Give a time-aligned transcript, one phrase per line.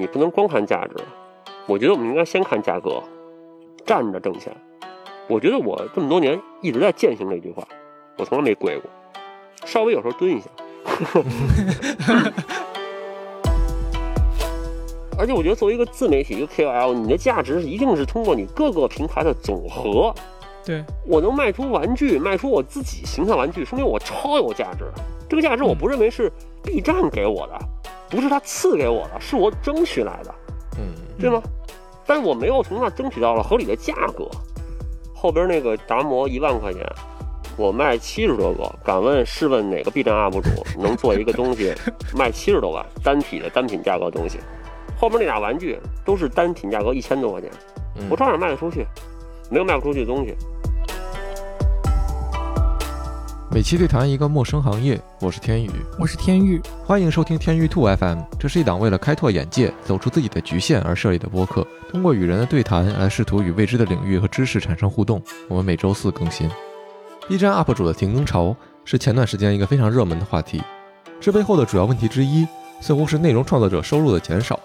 [0.00, 0.96] 你不能光看价值，
[1.66, 3.02] 我觉得我们应该先看价格，
[3.84, 4.50] 站着挣钱。
[5.28, 7.62] 我觉得我这么多年一直在践行这句话，
[8.16, 8.90] 我从来没跪过，
[9.66, 10.48] 稍微有时候蹲一下。
[15.18, 20.14] 而且我觉得作为一个自媒体，一个 KOL，你的价值一定是通过你各个平台的总和。
[20.64, 24.86] 对我能卖出玩具，卖出我自己形象玩具，说明我超有价值。
[25.28, 27.58] 这个价值我不认为是 B 站给我的，
[28.10, 30.34] 不是他赐给我的，是我争取来的，
[30.78, 31.40] 嗯，对吗？
[32.06, 34.28] 但是我没有从那争取到了合理的价格。
[35.14, 36.82] 后边那个达摩一万块钱，
[37.56, 40.48] 我卖七十多个，敢问试问哪个 B 站 UP 主
[40.80, 41.74] 能做一个东西
[42.16, 44.38] 卖七十多万单体的单品价格的东西？
[44.98, 47.50] 后边那俩玩具都是单品价格一千多块钱，
[47.96, 48.84] 嗯我照样卖得出去，
[49.50, 50.34] 没有卖不出去的东西。
[53.52, 58.20] 每期对谈一个陌生行业，我是天宇，我是天宇，欢迎收听天域兔 FM。
[58.38, 65.20] 这是一档为了开拓眼界、走出自己的局限而设立的播客，通过与人的对谈来试图与未知的领域和知识产生互动。
[65.48, 66.48] 我们每周四更新。
[67.28, 70.62] B 站 UP 主的停更潮是前段时间一个非常热门的话题，
[71.20, 72.46] 这背后的主要问题之一
[72.80, 74.60] 似乎是内容创作者收入的减少。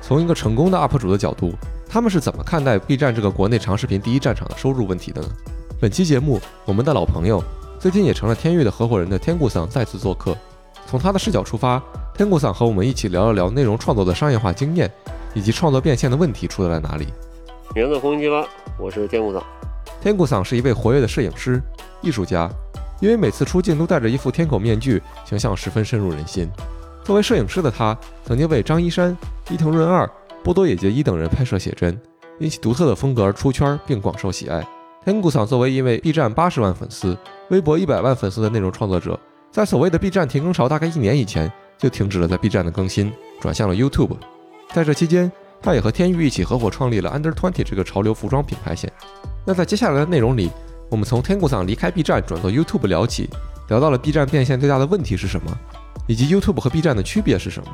[0.00, 1.52] 从一个成功的 UP 主的角度，
[1.86, 5.28] 他们是怎么看待 B 站这个国内长视频第一战场的收入问题的呢？
[5.78, 7.44] 本期节目，我们的老朋友。
[7.82, 10.38] 最近也成了天域的合伙人的天谷桑再次做客，
[10.86, 11.82] 从他的视角出发，
[12.14, 14.88] 天谷桑和我们一起聊了聊内容创作的商业化经验，
[15.34, 17.08] 以及创作变现的问题出在了哪里。
[17.74, 18.46] 名字红旗吧，
[18.78, 19.42] 我是天谷桑。
[20.00, 21.60] 天谷桑是一位活跃的摄影师、
[22.02, 22.48] 艺术家，
[23.00, 26.48] 因为每次出镜都戴着一副天狗面具，形象十分深入人心。
[27.02, 29.16] 作为摄影师的他，曾经为张一山、
[29.50, 30.08] 伊藤润二、
[30.44, 32.00] 波多野结衣等人拍摄写真，
[32.38, 34.64] 因其独特的风格而出圈，并广受喜爱。
[35.04, 37.18] 天谷桑作为一位 B 站八十万粉丝、
[37.50, 39.18] 微博一百万粉丝的内容创作者，
[39.50, 44.16] 在所谓的 B 站停更潮大概一年以前就停止了在 B 站的更新，转向了 YouTube。
[44.72, 48.92] 在这期间，他也和天域一起合伙创立了 Under Twenty 这个潮流服装品牌线。
[49.44, 50.48] 那在接下来的内容里，
[50.88, 53.28] 我们从天谷桑离开 B 站转做 YouTube 聊起，
[53.70, 55.50] 聊到了 B 站变现最大的问题是什么，
[56.06, 57.68] 以及 YouTube 和 B 站的区别是什么。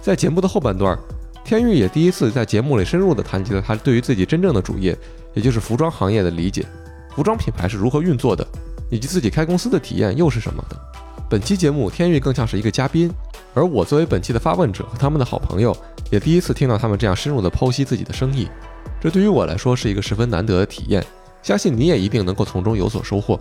[0.00, 0.98] 在节目的后半段，
[1.44, 4.96] 天域也第一次在节目里深入地谈及了他对于自己真正的主业。
[5.32, 6.66] 也就是服装行业的理解，
[7.14, 8.46] 服装品牌是如何运作的，
[8.90, 10.76] 以及自己开公司的体验又是什么的。
[11.28, 13.10] 本期节目，天域更像是一个嘉宾，
[13.54, 15.76] 而我作为本期的发问者和他们的好朋友，
[16.10, 18.48] 也第一次听到他们这样深入的剖析自己的生意，
[19.00, 21.04] 这对于我来说是一个十分难得的体验，
[21.42, 23.38] 相信你也一定能够从中有所收获。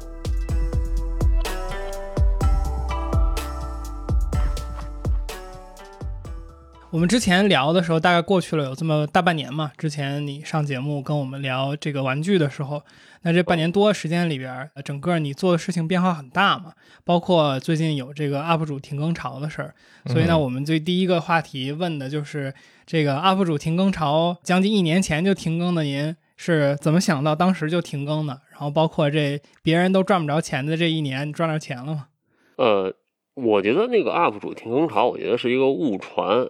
[6.92, 9.72] 我们之前聊的时候，大概过去了有这么大半年嘛。
[9.78, 12.82] 之前你上节目跟我们聊这个玩具的时候，
[13.22, 16.74] 那这半年多时间里边，整个你做的事情变化很大嘛。
[17.06, 19.76] 包括最近有这个 UP 主停更潮的事儿，
[20.08, 22.52] 所以呢，我们最第一个话题问的就是
[22.88, 28.42] 这个 UP 主停更潮，将近一年前就停更的，您是怎么想到当时就停更的？
[28.50, 32.08] 然后包括这别人都赚不着钱的这一年，你赚着钱了吗？
[32.56, 32.92] 呃，
[33.36, 36.48] 我觉得那个 UP 主停更潮，我觉得是一个误传。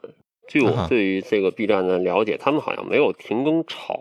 [0.50, 4.00] 据我对于这个 B 站的了解，他们好像没有停更潮，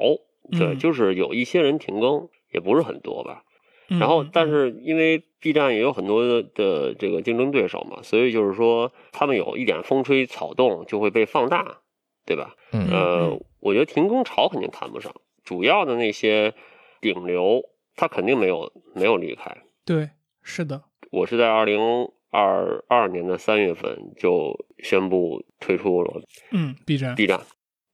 [0.51, 3.45] 对，就是有一些人停更，也不是很多吧。
[3.89, 11.83] 然后，但是因为 B 站也有很多的这个竞争对手嘛，所以就是说他们有一点风吹草动就会被放大，
[12.25, 12.55] 对吧？
[12.73, 16.55] 呃，我觉得停更潮肯定谈不上，主要的那些
[17.03, 17.63] 顶流
[17.95, 19.55] 他肯定没有没有离开。
[19.85, 20.11] 对，
[20.43, 22.11] 是的，我是在二零。
[22.31, 26.23] 二二年的三月份就宣布退出了，
[26.53, 27.41] 嗯，B 站，B 站，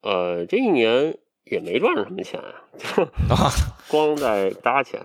[0.02, 3.50] 呃，这一年也没赚着什么钱啊，
[3.90, 5.00] 光在搭钱。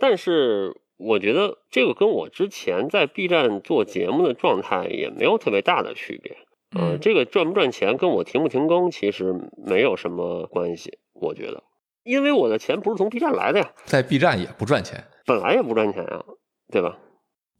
[0.00, 6.36] 但是我觉得这个跟我之前在 B 站做节目的状态也没有特别大的区别。
[6.78, 11.64] 嗯，这个赚不赚钱跟我停不停更其实没有什么关系，我觉得，
[12.04, 16.24] 因为我的钱不是从 B 站来的呀，在 B 站也不赚钱，本来也不赚钱呀，
[16.70, 16.98] 对吧？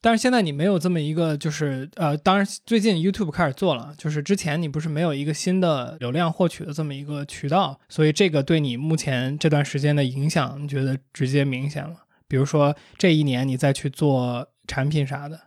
[0.01, 12.05] 但是现在你没有这么一个，就是呃，当然最近 YouTube 开始做了，就是之前你不是没有一个新的流量获取的这么一个渠道，所以这个对你目前这段时间的影响，你觉得直接明显了？
[12.29, 15.41] 比如说这一年你再去做产品啥的，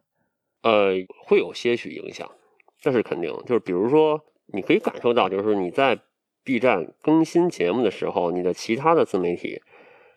[0.64, 2.30] 呃，会有些许影响，
[2.82, 3.32] 这是肯定。
[3.46, 5.98] 就是比如说，你可以感受到，就是你在
[6.44, 9.62] B 站更新节目的时候，你的其他的自媒体，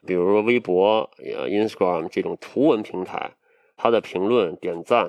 [0.05, 3.31] 比如说微博、Instagram 这种图文平台。
[3.77, 5.09] 他的评论、点赞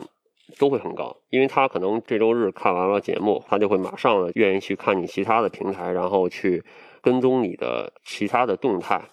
[0.59, 6.63] 都会很高，因为他可能这周日看完了节目，他就会马上愿意去看你其他的平台，然后去
[7.01, 9.09] 跟踪你的其他的动态。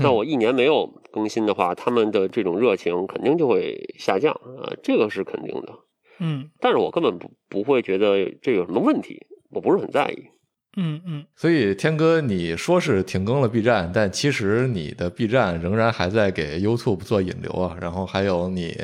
[0.00, 5.72] 那我一年没有更新的话，他们的这种热情肯定就会下降啊，这个是肯定的。
[6.18, 10.28] 嗯，但是我根本不不会觉得这有什么问题，我不是很在意。
[10.76, 17.76] 嗯嗯，所以天哥，你说是停更了 B 站，但其实你的 B 站仍然还在给 YouTube 做引流啊。
[17.80, 18.74] 然后还有你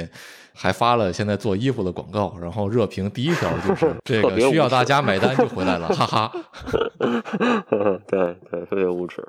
[0.54, 6.32] 还发了现在做衣服的广告，然后热评第一条就是 这个需要大家买单就回来了，哈哈。
[8.06, 9.26] 对对，特别无耻。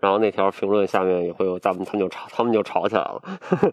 [0.00, 3.22] 然后那条评论下面也会有他们，他们就吵，他们就吵起来了。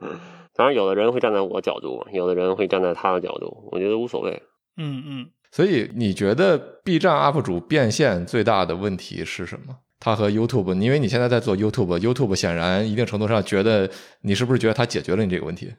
[0.54, 4.44] 当然，有的人会站在我角度，有的人会站在他的角度，我觉得无所谓。
[4.76, 5.28] 嗯嗯。
[5.58, 9.76] 所以你觉得 B 站 UP 主变现最大的问题是什么？
[10.00, 13.90] 它和 YouTube，因为你现在在做 YouTube，YouTube 显然一定程度上觉得
[14.22, 15.74] 你是不是觉得它解决了你这个问题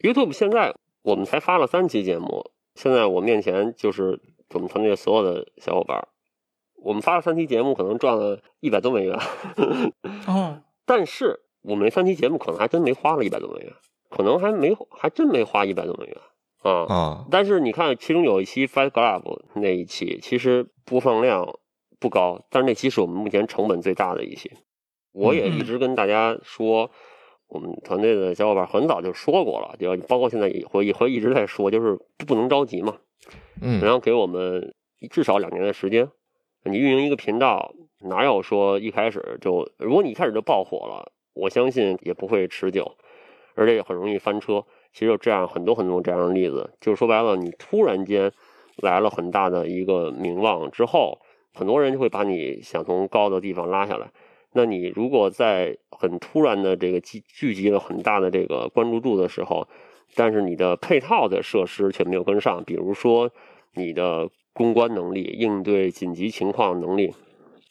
[0.00, 2.44] ？YouTube 现在我们才发了三期节目，
[2.74, 4.20] 现在我面前就是
[4.52, 6.08] 我们团队所有的小伙伴，
[6.82, 9.16] 我们发了三期节目，可能赚了一百多美元。
[10.26, 13.72] 哦，但是我们三期节目可能还真没花了一百多美元，
[14.10, 16.16] 可能还没还真没花一百多美元。
[16.60, 17.26] 啊啊！
[17.30, 21.58] 但是你看，其中有一期 Fight Club 那一期，其实播放量
[21.98, 24.50] 不高，但是那期是我们目前成本最大的一期。
[25.12, 26.90] 我也一直跟大家说，
[27.48, 32.98] 我们团队的小伙伴很早就说过了，就包括现在也会也会一直在说，就是不能着急嘛。
[33.60, 34.74] 嗯，然后给我们
[35.10, 36.08] 至少两年的时间。
[36.64, 42.96] 你运营一个频道，哪有说一开始就，如果你一开始就爆火了，我相信也不会持久，
[43.54, 44.62] 而且也很容易翻车。
[44.92, 48.32] 其实有这样很多很多这样的例子，就是说白了，你突然间
[48.76, 51.20] 来了很大的一个名望之后，
[51.54, 54.10] 很多人就会把你想从高的地方拉下来。
[54.52, 59.68] 那你如果在很突然的这个聚聚集了很大的这个关注度的时候，
[60.16, 63.30] 但是你的配套的设施却没有跟上，比如说
[63.74, 67.14] 你的公关能力、应对紧急情况能力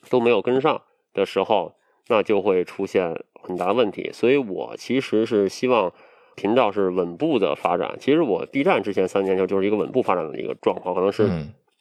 [0.10, 0.82] 都没有跟上
[1.14, 1.74] 的时候，
[2.08, 4.10] 那就会出现很大问题。
[4.14, 5.92] 所以我其实是希望。
[6.40, 11.30] 频道是稳步的发展，其实我 B 站之前三年就就是一个稳步发展的一个状况，可能是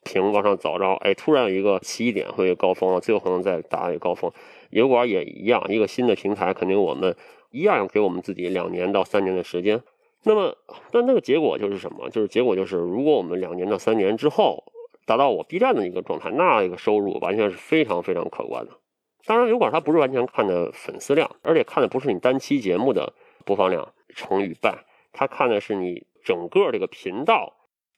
[0.02, 4.32] 平往上走，然后哎突然有一个起点会高峰了，最后可能再达一个高峰。
[4.70, 7.14] 油管也一样，一个新的平台，肯定我们
[7.52, 9.80] 一样给我们自己两年到三年的时间。
[10.24, 10.52] 那么，
[10.90, 12.10] 但那个结果就是什么？
[12.10, 14.64] 就是结果就是，如果我们两年到三年之后
[15.06, 18.72] 达到我 B 站的一个状态，那一个收入完全是非常非常可观的。
[19.24, 23.14] 当然，油管它不是完全看的粉丝量，而且看的不是你单期节目的
[23.44, 23.88] 播放量。
[24.14, 27.54] 成与败，他看的是你整个这个频道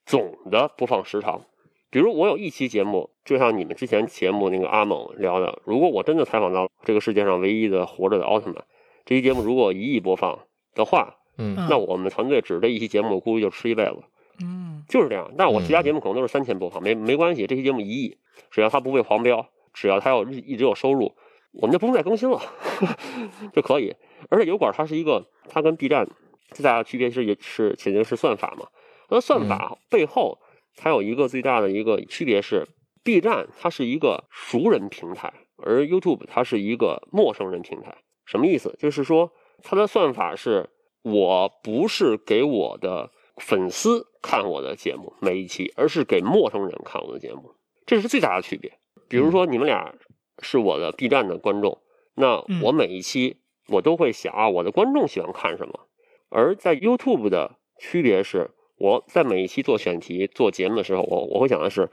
[0.07, 1.43] 总的播放时长。
[1.91, 8.65] 比如我有一期节目，就像你们之前节目那个阿猛聊的，如果我真的采访到这个世界上唯一的活着的奥特曼，
[9.05, 10.39] 这期节目如果一亿播放
[10.75, 13.97] 的话，嗯，那我们团队指这一期节目估计就吃一辈子，
[14.41, 15.33] 嗯，就是这样。
[15.37, 18.19] 但我其他节目可能都是三千播放，没没关系，这期节目一亿，
[18.53, 21.17] 只要它不被黄标，只要它有一直有收入，
[21.53, 22.41] 我们就不用再更新了
[23.53, 23.95] 就可以。
[24.29, 26.09] 而且油管它是一个，它跟 B 站
[26.53, 28.67] 最大的区别是也是肯定是算法嘛。
[29.09, 30.39] 那算法背后
[30.77, 32.67] 它有一个最大的一个区别是
[33.03, 37.97] ，B 站它是一个熟人平台，而 YouTube 它是一个陌生人平台。
[38.25, 38.77] 什么意思？
[38.79, 39.33] 就是说
[39.63, 40.71] 它的算法是，
[41.03, 47.55] 我不是给我的粉丝看我的节目每一期，而是给陌生人看我的节目，
[47.85, 48.71] 这是最大的区别。
[49.09, 49.93] 比如说你们俩
[50.41, 51.79] 是我的 B 站的观众，
[52.15, 53.37] 那我每一期。
[53.69, 55.87] 我都会想啊，我的观众喜欢看什么？
[56.29, 61.89] 而在 YouTube 的区别是，我在每一期做选题、做节目的时候，我我会想的是，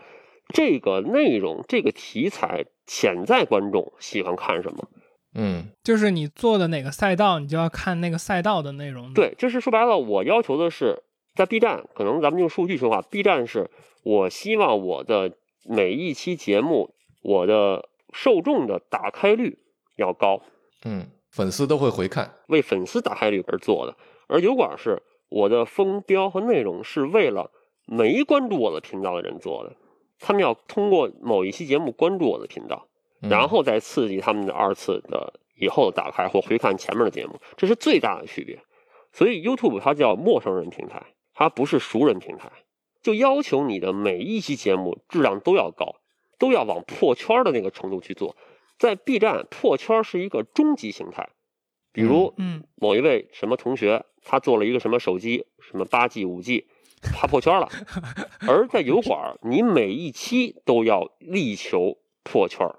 [0.52, 4.90] 这个内容、这个题材，潜在观众喜欢看什么？
[5.36, 9.14] 嗯，就是你做的哪个赛道，你就要看那个赛道的内容。
[9.14, 11.04] 对，就是说白了，我要求的是，
[11.36, 13.70] 在 B 站，可能咱们用数据说话，B 站是
[14.04, 19.60] 我希望我的每一期节目，我的受众的打开率
[19.96, 20.42] 要高。
[20.84, 21.08] 嗯。
[21.30, 23.96] 粉丝都会回看，为粉丝打开率而做的。
[24.28, 27.52] 而油管是我的封标和内容是为了
[27.86, 29.76] 没关注我的频道的人做的，
[30.20, 32.88] 他们要通过某一期节目关注我的频道，
[33.20, 38.60] 然后再刺激他们的二次的以后打开或回看前面的节目，这是最大的区别。
[39.12, 41.04] 所以 YouTube 它叫陌生人平台，
[41.36, 42.50] 它不是熟人平台，
[43.04, 45.98] 就要求你的每一期节目质量都要高，
[46.38, 48.36] 都要往破圈的那个程度去做。
[48.78, 51.30] 在 B 站破圈是一个终极形态，
[51.92, 56.68] 比如，嗯，某一位什么同学，他做了一个什么手机，什么八 G、五 G，
[57.02, 57.68] 他破圈了。
[58.48, 62.70] 而在油管，你每一期都要力求破圈，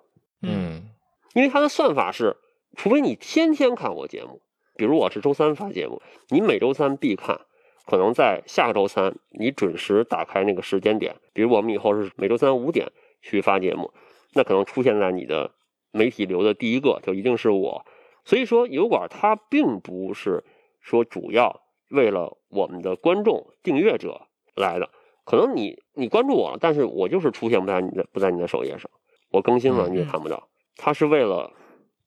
[0.43, 0.89] 嗯，
[1.35, 2.37] 因为它的算法是，
[2.77, 4.41] 除非你天天看我节目，
[4.77, 7.41] 比如我是周三发节目，你每周三必看，
[7.87, 12.87] 可能在下个周三你准时打开那个时间点，比如我们以后是每周三五点
[13.29, 13.93] 去发节目，
[14.33, 15.55] 那可能出现在你的。
[15.91, 17.87] 媒体流的第一个就一定是我，
[18.23, 20.45] 所以说油管它并不是
[20.81, 24.91] 说主要为了我们的观众订阅者来的，
[25.25, 28.91] 可能你你关注我了，但是我就是出现不在你的不在你的首页上，
[29.31, 31.55] 我更新了嗯你也看不到，它是为了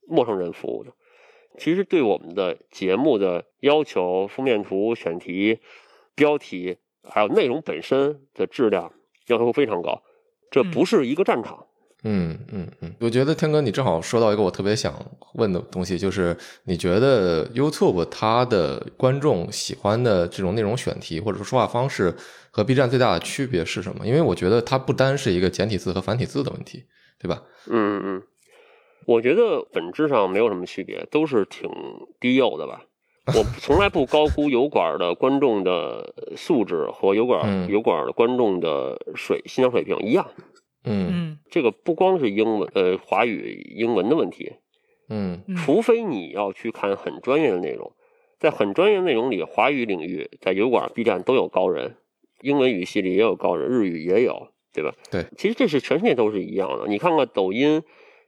[0.07, 0.93] 陌生人服务的。
[1.57, 5.59] 其实对我们的节目的要求、封面图、选题、
[6.13, 8.93] 标题，还有内容本身的质量
[9.25, 10.03] 要求非常高。
[10.51, 11.65] 这不是一个战场。
[12.03, 14.93] 嗯嗯嗯，我觉得天哥，你正好说到一个我特别想
[15.35, 22.15] 问的东西，就是你觉得 YouTube 它的观众喜欢的这种内容选题或者说说话方式
[22.49, 24.07] 和 B 站最大的区别是什么？
[24.07, 26.85] 因为我觉得它不单是一个简体字和繁体字的问题，
[27.19, 27.43] 对吧？
[27.67, 28.23] 嗯嗯嗯，
[29.05, 31.69] 我觉得本质上没有什么区别，都是挺
[32.19, 32.81] 低幼的吧。
[33.37, 37.69] 我从来不高估油管的观众的素质和油管、嗯。
[37.69, 40.27] 油管的观众的水欣赏水平一样。
[40.83, 41.09] 嗯。
[41.11, 41.39] 嗯。
[41.49, 44.53] 这个不光是英文呃华语英文的问题，
[45.09, 45.43] 嗯。
[45.47, 45.55] 嗯。
[45.55, 47.91] 除非你要去看很专业的内容，
[48.39, 51.97] 在很专业的内容里，华语领域在油管、B 站都有高人，
[52.41, 54.93] 英文语系里也有高人，日语也有，对吧？
[55.11, 56.87] 对，其实这是全世界都是一样的。
[56.87, 57.83] 你看看抖音、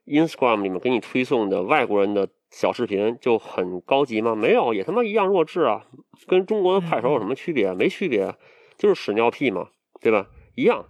[0.05, 4.35] Instagram 里面给你推送的外国人的小视频就很高级吗？
[4.35, 5.87] 没有，也他妈一样弱智啊！
[6.27, 7.73] 跟中国的快手有什么区别？
[7.73, 8.35] 没区别，
[8.77, 9.69] 就是屎尿屁嘛，
[9.99, 10.27] 对吧？
[10.55, 10.85] 一样。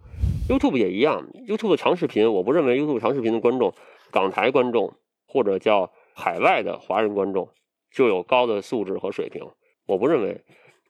[0.49, 3.73] YouTube 也一样，YouTube 的长视频，我不认为 YouTube 长视频的观众，
[4.11, 4.93] 港台观众
[5.25, 7.47] 或者叫海外的华人观众
[7.89, 9.41] 就有高的素质和水平，
[9.85, 10.43] 我不认为。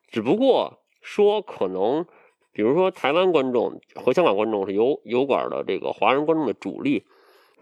[0.08, 2.08] 只不过说可能，
[2.52, 7.06] 比如说台湾观众和香港观众是油油管的这个华人观众的主力，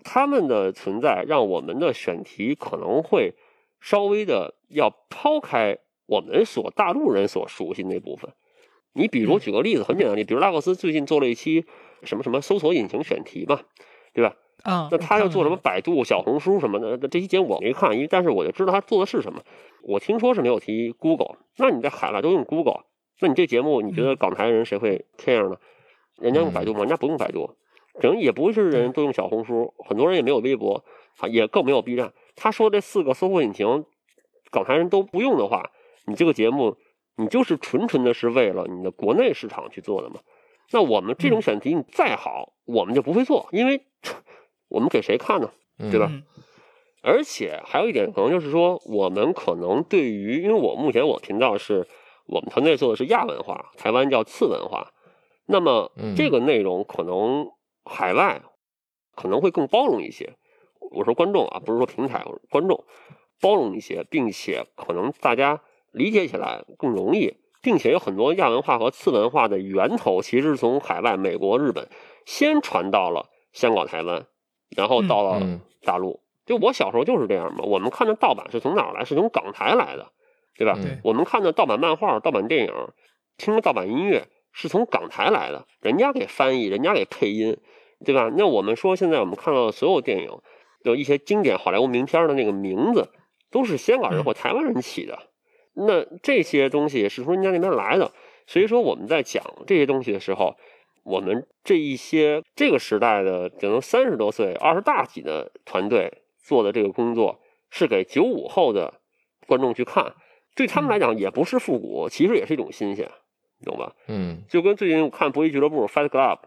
[0.03, 3.33] 他们的存在让我们的选题可能会
[3.79, 8.31] 稍微的要抛开我们所大陆人所熟悉那部分。
[8.93, 11.65] 你比如举个例子，很简单，你比如拉克斯最近做了一期
[12.03, 13.61] 什么什么搜索引擎选题嘛，
[14.13, 14.35] 对吧？
[14.63, 19.41] 啊，那他要做什么百度、小红书什么的，这期节目我没看，因为但是我就知道他做的是什么。
[19.81, 22.81] 我听说是没有提 Google，那你在海外都用 Google，
[23.21, 25.57] 那你这节目你觉得港台人谁会 care 呢？
[26.19, 26.81] 人家用百度吗？
[26.81, 27.55] 人家不用百度，
[27.99, 30.83] 可能也不是人都用小红书，很多人也没有微博，
[31.19, 32.13] 啊，也更没有 B 站。
[32.35, 33.85] 他说这四个搜索引擎，
[34.51, 35.71] 港台人都不用的话，
[36.05, 36.77] 你这个节目
[37.17, 40.21] 你就是纯纯的是为了你的国内市场去做的嘛？
[40.71, 43.81] 那我们这种选题你再好，我们就不会做，因为
[44.69, 45.51] 我们给谁看呢？
[45.79, 46.23] 嗯，对吧嗯
[47.03, 51.87] 而且还有一点，可能就是说，我们可能对于，因为我目前我频道是
[52.27, 54.93] 我们团队做的是亚文化，台湾叫次文化，
[55.47, 57.47] 那么嗯这个内容可能
[57.85, 58.41] 海外
[59.15, 60.35] 可能会更包容一些。
[60.91, 62.83] 我说观众啊，不是说平台，我说观众
[63.39, 65.61] 包容一些，并且可能大家
[65.91, 71.87] 理解起来更容易，并且有很多亚文化和次文化的源头，其实是从海外美国、日本
[72.25, 74.25] 先传到了香港、台湾，
[74.75, 76.21] 然后到了嗯大陆。
[76.45, 79.05] 就我小时候就是这样嘛，我们看的盗版是从哪儿来？
[79.05, 80.11] 是从港台来的，
[80.57, 80.75] 对吧？
[80.77, 82.73] 嗯我们看的盗版漫画、盗版电影，
[83.37, 87.57] 听的盗版音乐是从港台来的，人家给翻译，人家给配音，
[88.05, 88.31] 对吧？
[88.37, 90.29] 那我们说现在我们看到的所有电影，
[90.83, 93.09] 有一些经典好莱坞名片的那个名字，
[93.49, 95.17] 都是香港人或台湾人起的。
[95.73, 98.11] 那这些东西是从人家那边来的，
[98.45, 100.55] 所以说我们在讲这些东西的时候，
[101.03, 106.11] 我们这一些这个时代的可能三十多岁、二十大几的团队
[106.43, 107.39] 做的这个工作，
[107.69, 108.95] 是给九五后的
[109.47, 110.13] 观众去看，
[110.55, 113.09] 对他们来讲也不是复古，其实也是一种新鲜，
[113.65, 113.93] 懂吧？
[114.07, 114.43] 嗯。
[114.49, 116.39] 就跟最近我看《搏击俱乐部》（Fight Club）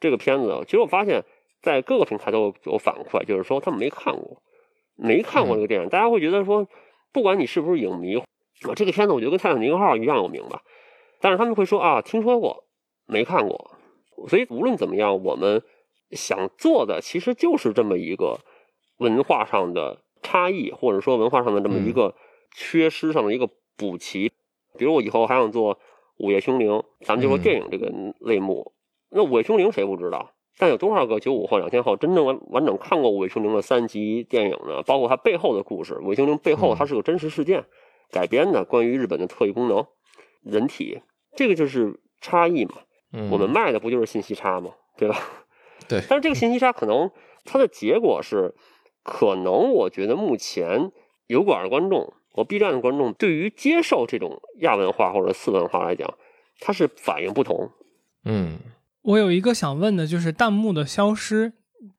[0.00, 1.24] 这个片子，其实我发现，
[1.62, 4.42] 在各个平台都有有反馈，就是说他们没看过，
[4.96, 6.66] 没看过这个电影，大家会觉得说，
[7.12, 10.62] 不管你是不是影迷，啊，这个片子我觉得跟《泰坦尼克号》一样有名吧，
[11.20, 12.64] 但是他们会说啊，听说过，
[13.06, 13.78] 没看过，
[14.28, 15.62] 所以无论怎么样，我们
[16.10, 18.40] 想做的其实就是这么一个
[18.98, 22.14] 文化上的差异，或者说文化上的这么一个
[22.54, 24.30] 缺失上的一个补齐。
[24.76, 25.76] 比如我以后还想做
[26.18, 28.72] 《午夜凶铃》，咱们就说嗯电影这个类目，
[29.10, 30.32] 那《午夜凶铃》谁不知道？
[30.56, 34.82] 但有多少个九五后、两千后真正完完整看过《午夜凶铃》的三集电影呢？
[34.86, 37.64] 包括它背后的故事，《午夜凶铃》背后嗯它是个真实事件
[38.12, 39.84] 改编的，关于日本的特异功能
[40.42, 41.00] 人体，
[41.34, 42.74] 这个就是差异嘛。
[43.12, 44.70] 嗯，我们卖的不就是信息差吗？
[44.96, 45.16] 对吧？
[45.88, 47.10] 对但是这个信息差可能
[47.44, 48.54] 它的结果是，
[49.02, 50.92] 可能我觉得目前
[51.26, 56.12] 油管的观众和 B 站的观众对于接受这种亚文化或者次文化来讲，
[56.58, 57.70] 它是反应不同。
[58.24, 58.58] 嗯
[59.02, 61.52] 我有一个想问的，就是弹幕的消失，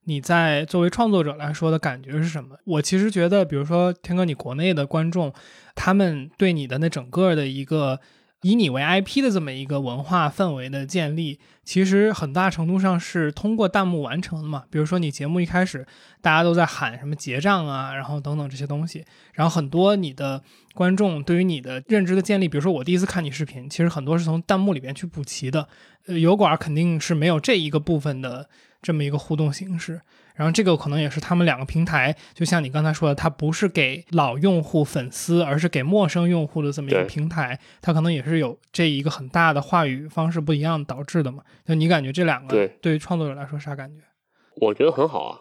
[0.04, 2.58] 你在作为创作者来说的感觉是什么？
[2.64, 5.32] 我其实觉得，比如说天哥，你国内的观众，
[5.74, 8.00] 他们对你的那整个的一个
[8.42, 14.64] 以你为 IP 的这么一个文化氛围的建立，其实很大程度上是通过弹幕完成的嘛。
[14.70, 15.86] 比如说你节目一开始，
[16.20, 20.42] 大家都在喊什么结账啊，然后等等这些东西，然后很多你的
[20.74, 25.66] 观众对于你的认知的建立，比如说我第一次看你视频，其实很多是从弹幕里边去补齐的。
[26.06, 28.48] 呃，油管肯定是没有这一个部分的
[28.80, 30.00] 这么一个互动形式。
[30.36, 41.42] 然后这个可能也是他们两个平台，就像你刚才说的，它不是给老用户粉丝，而是给陌生用户的这么一个平台，它可能也是有这一个很大的话语方式不一样导致的嘛。
[41.64, 44.02] 就你感觉这两个对对于创作者来说啥感觉？
[44.60, 45.40] 我觉得很好啊，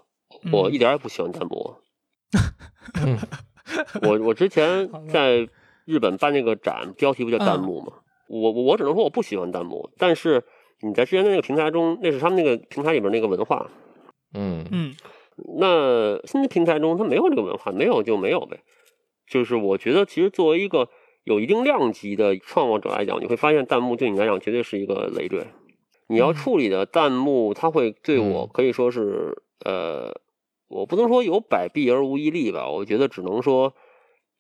[0.52, 1.76] 我嗯一点儿也不喜欢弹幕。
[3.04, 3.18] 嗯
[4.02, 5.48] 我我之前 在
[5.86, 7.92] 日本办那个展，标题不叫弹幕吗？
[8.28, 10.44] 我我我只能说我不喜欢弹幕，但是
[10.82, 13.70] 你在之前的那个平台中，那是他们那个平台里边那个文化。
[14.36, 14.96] 嗯嗯
[15.58, 18.60] 那新的平台中它没有这个文化，没有就没有呗。
[19.28, 20.88] 就是我觉得，其实作为一个
[21.24, 25.48] 有一定量级的创作者来讲，你会发现弹幕对你来讲绝对是一个累赘。
[26.08, 30.14] 你要嗯处理的弹幕，它会对我嗯可以说是呃，
[30.68, 33.74] 我不能说有百弊而无一利吧，我觉得只能说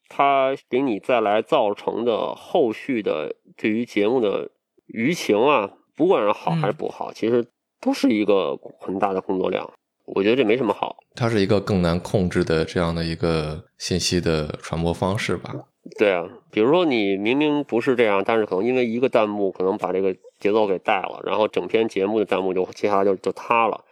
[0.07, 4.51] 它给你再来造成的后续的对于节目的
[4.87, 7.47] 舆情啊，不管是好还是不好，其实
[7.81, 9.73] 都是一个很大的工作量。
[10.05, 10.97] 我觉得这没什么好。
[11.15, 15.53] 它是一个更难控制的这样的一个信息的传播方式吧。
[15.97, 23.83] 对啊，比如说你明明不是这样，但是可能因为一个弹幕可能把这个节奏给带了，然后整篇节目的弹幕就接下来就就塌了，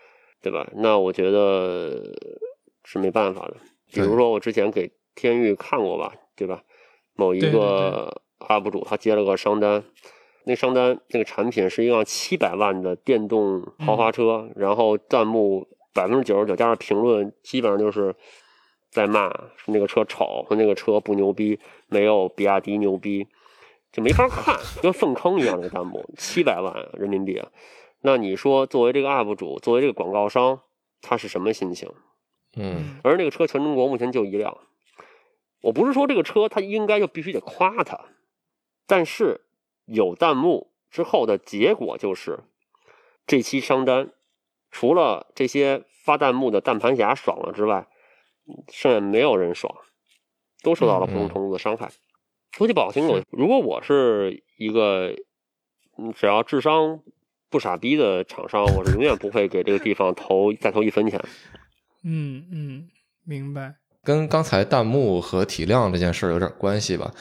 [0.41, 0.67] 对吧？
[0.75, 2.01] 那我觉得
[2.83, 3.55] 是没办法的。
[3.91, 6.63] 比如说我之前给天域看过吧，对吧？
[7.15, 9.83] 某一个 UP 主他接了个商单，
[10.45, 18.15] 那商单那个产品是一辆七百万的电动豪华车，然后弹幕百分之九十九加上评论，基本上就是
[18.89, 19.31] 在骂
[19.67, 23.27] 那个车丑，说那个车不牛逼，没有比亚迪牛逼，
[23.91, 27.49] 就没法看，跟粪坑一样的弹幕，七百万人民币啊。
[28.01, 30.61] 那你说，作为这个 UP 主，作为这个广告商，
[31.01, 31.89] 他是什么心情？
[32.55, 34.57] 嗯而那个车全中国目前就一辆。
[35.61, 37.97] 我不是说这个车它应该就必须得夸它，
[38.85, 39.39] 但是
[39.85, 42.41] 有弹幕之后的结果就是，
[43.25, 44.11] 这期商单
[44.73, 47.87] 除了这些发弹幕的弹盘侠爽了之外，
[48.69, 49.73] 剩下没有人爽，
[50.63, 51.91] 都受到了不同程度的伤害。
[52.51, 55.15] 说句不好听的，如果我是一个
[55.97, 56.99] 嗯只要智商
[57.49, 61.23] 不傻逼的厂商，我是永远不会给这个地方投再投一分钱。
[62.03, 62.89] 嗯嗯，
[63.23, 63.75] 明白。
[64.03, 67.13] 跟刚才弹幕和体量这件事儿有点关系吧。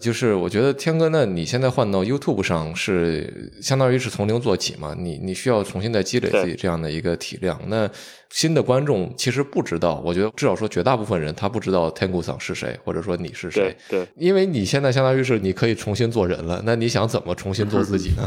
[0.00, 4.94] 就是我觉得天哥，那你现在换到 YouTube 上是相当于是从零做起嘛？
[4.98, 7.60] 你你需要重新再积累自己这样的一个体量。
[7.68, 7.88] 那
[8.30, 14.04] 新的观众其实不知道，我觉得至少说绝大部分人他不知道天谷桑是谁，或者说你是谁对。
[14.04, 18.22] 对，因为你现在相当于是你可以重新做人了，那你想怎么重新做自己呢？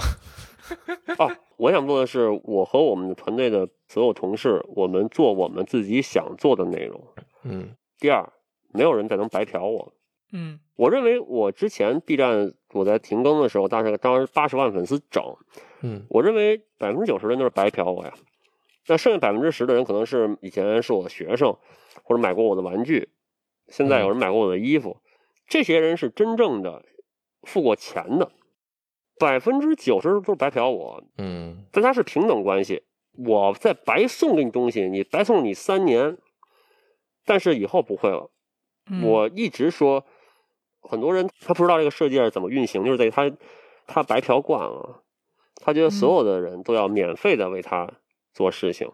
[1.17, 7.01] 啊， 我想做的是，我和我们的团队的所有同事，我们做我们自己想做的内容。
[7.43, 8.31] 嗯第二，
[8.71, 9.93] 没有人再能白嫖我。
[10.33, 15.23] 嗯我认为我之前 B 站我在停更的时候，大概当时八十万粉丝整，
[15.81, 18.13] 嗯我认为百分之九十人都是白嫖我呀。
[18.87, 21.55] 那剩下百分之十的人可能是以前是我的学生，
[22.03, 23.07] 或者买过我的玩具，
[23.67, 24.97] 现在有人买过我的衣服，
[25.47, 26.83] 这些人是真正的
[27.43, 28.31] 付过钱的。
[29.19, 32.83] 百分之九十都是白嫖我，嗯大家是平等关系。
[33.15, 36.17] 我在白送给你东西，你白送你三年，
[37.23, 38.31] 但是以后不会了。
[38.89, 40.03] 嗯，我一直说，
[40.83, 43.31] 很多人他不知道这个世界是怎么运行，就是在他
[43.87, 45.01] 他白嫖惯了，
[45.55, 47.91] 他觉得所有的人都要免费的为他
[48.33, 48.89] 做事情，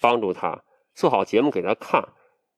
[0.00, 0.62] 帮助他
[0.94, 2.08] 做好节目给他看，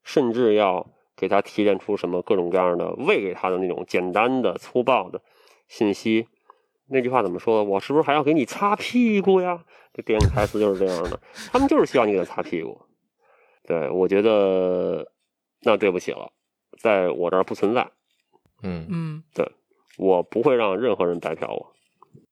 [0.03, 5.21] 甚至要给他提炼出什么各种各样的喂给他的那种简单的粗暴的
[5.67, 6.27] 信息。
[6.87, 7.63] 那句话怎么说？
[7.63, 9.65] 我是不是还要给你擦屁股呀？
[9.91, 11.19] 这电影台词就是这样的，
[11.51, 12.79] 他们就是希望你给他擦屁股。
[13.63, 15.11] 对，我觉得
[15.61, 16.31] 那对不起了，
[16.77, 17.89] 在我这儿不存在，
[18.63, 19.49] 嗯嗯对
[19.97, 21.73] 我不会让任何人白嫖我。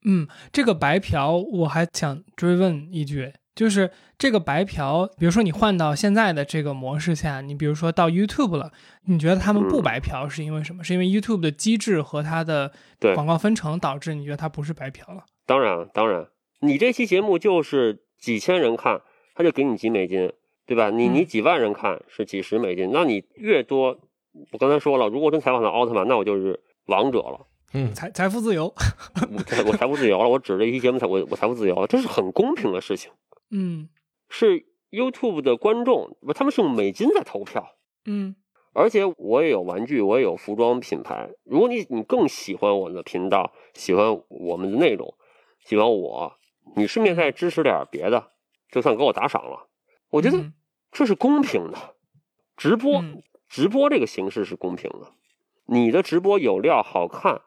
[0.05, 8.71] 嗯，这个白嫖我还想追问一句，就是这个白嫖，比如说你换到现在的这个模式下，你比如说到 YouTube 了，
[9.05, 10.83] 你觉得他们不嗯白嫖是因为什么？
[10.83, 15.23] 是因为 YouTube 的机制和它的对广告分成导致你觉得它不是白嫖了？
[15.45, 16.27] 当然，当然，
[16.59, 19.01] 你这期节目就是几千人看，
[19.36, 20.33] 他就给你几美金，
[20.65, 20.89] 对吧？
[20.89, 23.99] 你嗯你几万人看是几十美金，那你越多，
[24.51, 28.73] 我刚才说了，如果真采访到奥特曼，那我就是王者了，嗯 财财富自由，
[29.31, 33.11] 我财我财富自由了，我指这一期节目财我我财富自由了，这是很公平的事情，
[33.51, 33.89] 嗯
[34.29, 37.75] 是 YouTube 的观众，不他们是用美金在投票。
[38.05, 38.35] 嗯
[38.75, 41.29] 而且我也有玩具，我也有服装品牌。
[41.43, 45.13] 如果你你更喜欢我的频道，喜欢我们的内容，
[45.63, 46.33] 喜欢我，
[46.75, 48.31] 你顺便再支持点别的，
[48.71, 49.69] 就算给我打赏了。
[50.09, 50.53] 我觉得嗯
[50.91, 51.77] 这是公平的。
[52.57, 53.21] 直播，嗯
[53.53, 55.11] 直播这个形式是公平的。
[55.67, 57.41] 你的直播有料、好看、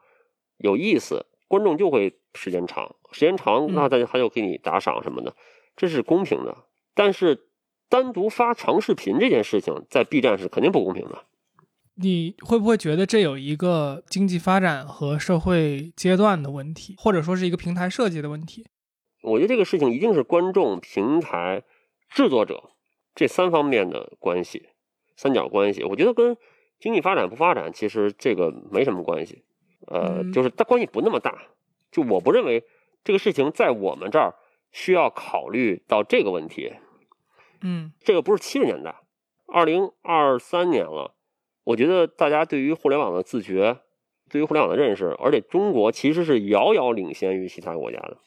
[0.57, 5.35] 有意思，观众就会时间长，时间长，嗯那他他就给你打赏什么的，
[5.75, 6.63] 这是公平的。
[6.95, 7.49] 但是
[7.89, 11.25] 单独发长视频这件事情，在 B 站是肯定不公平的。
[11.95, 18.65] 你会不会觉得这有一个经济发展和社会阶段的问题，或者说是一个平台设计的问题？
[19.23, 21.63] 我觉得这个事情一定是观众、平台、
[22.09, 22.69] 制作者
[23.13, 24.69] 这三方面的关系，
[25.17, 25.83] 三角关系。
[25.83, 26.37] 我觉得跟
[26.79, 29.43] 经济发展不发展其实这个没什么关系，
[29.87, 31.43] 呃，嗯就是它关系不那么大。
[31.91, 32.63] 就我不认为
[33.03, 34.35] 这个事情在我们这儿
[34.71, 36.73] 需要考虑到这个问题。
[37.61, 38.95] 嗯这个不是七十年代，
[39.47, 41.15] 二零二三年了。
[41.63, 43.79] 我觉得大家对于互联网的自觉，
[44.29, 48.17] 对于互联网的认识，而且中国其实是遥遥领先于其他国家的。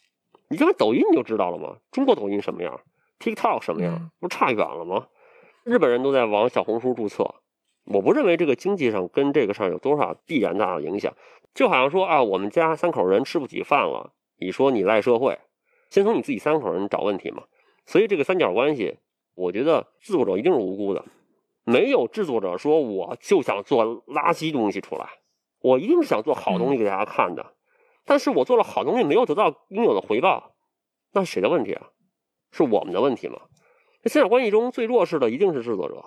[0.48, 1.76] 你就看抖音你就知道了吗？
[1.92, 2.80] 中国抖音什么样
[3.20, 5.06] ，TikTok 什么样嗯，不是差远了吗？
[5.64, 7.34] 日本人都在往小红书注册，
[7.84, 11.14] 我不认为这个经济上跟这个上有多少必然大的影响。
[11.54, 15.38] 就好像说啊，我们家三口人吃不起饭了，你说你赖社会，
[15.90, 17.44] 先从你自己三口人找问题嘛。
[17.86, 18.98] 所以这个三角关系，
[19.34, 21.04] 我觉得制作者一定是无辜的，
[21.64, 25.08] 没有制作者说我就想做垃圾东西出来，
[25.60, 27.54] 我一定是想做好东西给大家看的，
[28.04, 30.54] 但是我做了好东西没有得到应有的回报，
[31.12, 31.88] 那是谁的问题啊？
[32.52, 33.40] 是我们的问题吗？
[34.02, 36.04] 这三角关系中最弱势的一定是制作者，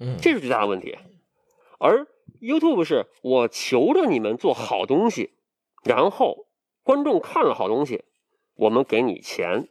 [0.00, 0.96] 嗯，这是最大的问题。
[1.78, 2.06] 而
[2.40, 5.34] YouTube 是我求着你们做好东西，
[5.84, 6.46] 然后
[6.82, 8.04] 观众看了好东西，
[8.54, 9.68] 我们给你钱，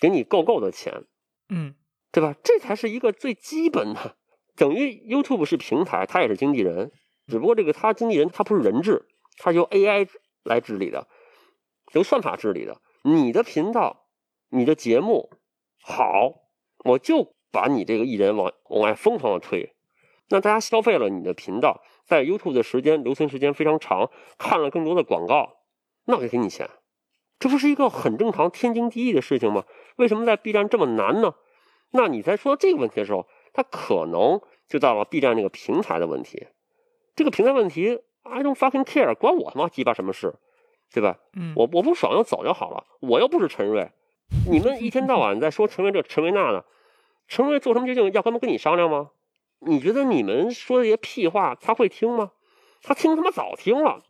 [0.00, 1.04] 给你够够的钱，
[1.48, 1.74] 嗯
[2.10, 2.34] 对吧？
[2.42, 4.16] 这才是一个最基本的。
[4.56, 6.90] 等于 YouTube 是平台，它也是经纪人，
[7.26, 10.08] 只不过这个它经纪人它不是人治，他由 AI
[10.42, 11.06] 来治理的，
[11.92, 12.80] 由算法治理的。
[13.02, 14.06] 你的频道、
[14.48, 15.30] 你的节目
[15.80, 16.47] 好，
[16.84, 19.74] 我就把你这个艺人往往外疯狂的推。
[20.28, 25.60] 那大家消费了你的频道，在 YouTube 的时间留存时间非常长，看了更多的广告，
[26.04, 26.68] 那我就给你钱，
[27.38, 29.64] 这不是一个很正常、天经地义的事情吗？
[29.96, 31.34] 为什么在 B 站这么难呢？
[31.92, 36.48] 那你在说这个问题的时候，它可能就到了 B 站这个平台的问题。
[37.16, 40.34] 这个平台问题，I don't fucking care，关我他妈鸡巴什么事，
[40.92, 41.18] 对吧？
[41.32, 43.90] 嗯，我我不爽就走就好了，我又不是陈瑞，
[44.48, 46.64] 你们一天到晚在说陈瑞这陈瑞那的，
[47.26, 49.10] 陈瑞做什么决定要他们跟你商量吗？
[49.60, 52.32] 你觉得你们说的这些屁话他会听吗？
[52.82, 54.04] 他听他妈早听了，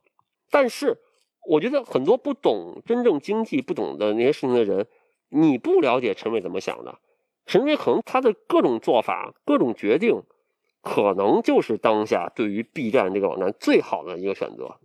[0.51, 0.99] 但是
[1.47, 4.87] 我觉得很多不懂真正经济、不懂的那些事情的人，
[5.31, 6.99] 你不了解陈伟怎么想的，
[7.47, 10.23] 陈伟可能他的各种做法、各种决定，
[10.83, 14.77] 可能就是当下对于 B 站这个网站最好的一个选择。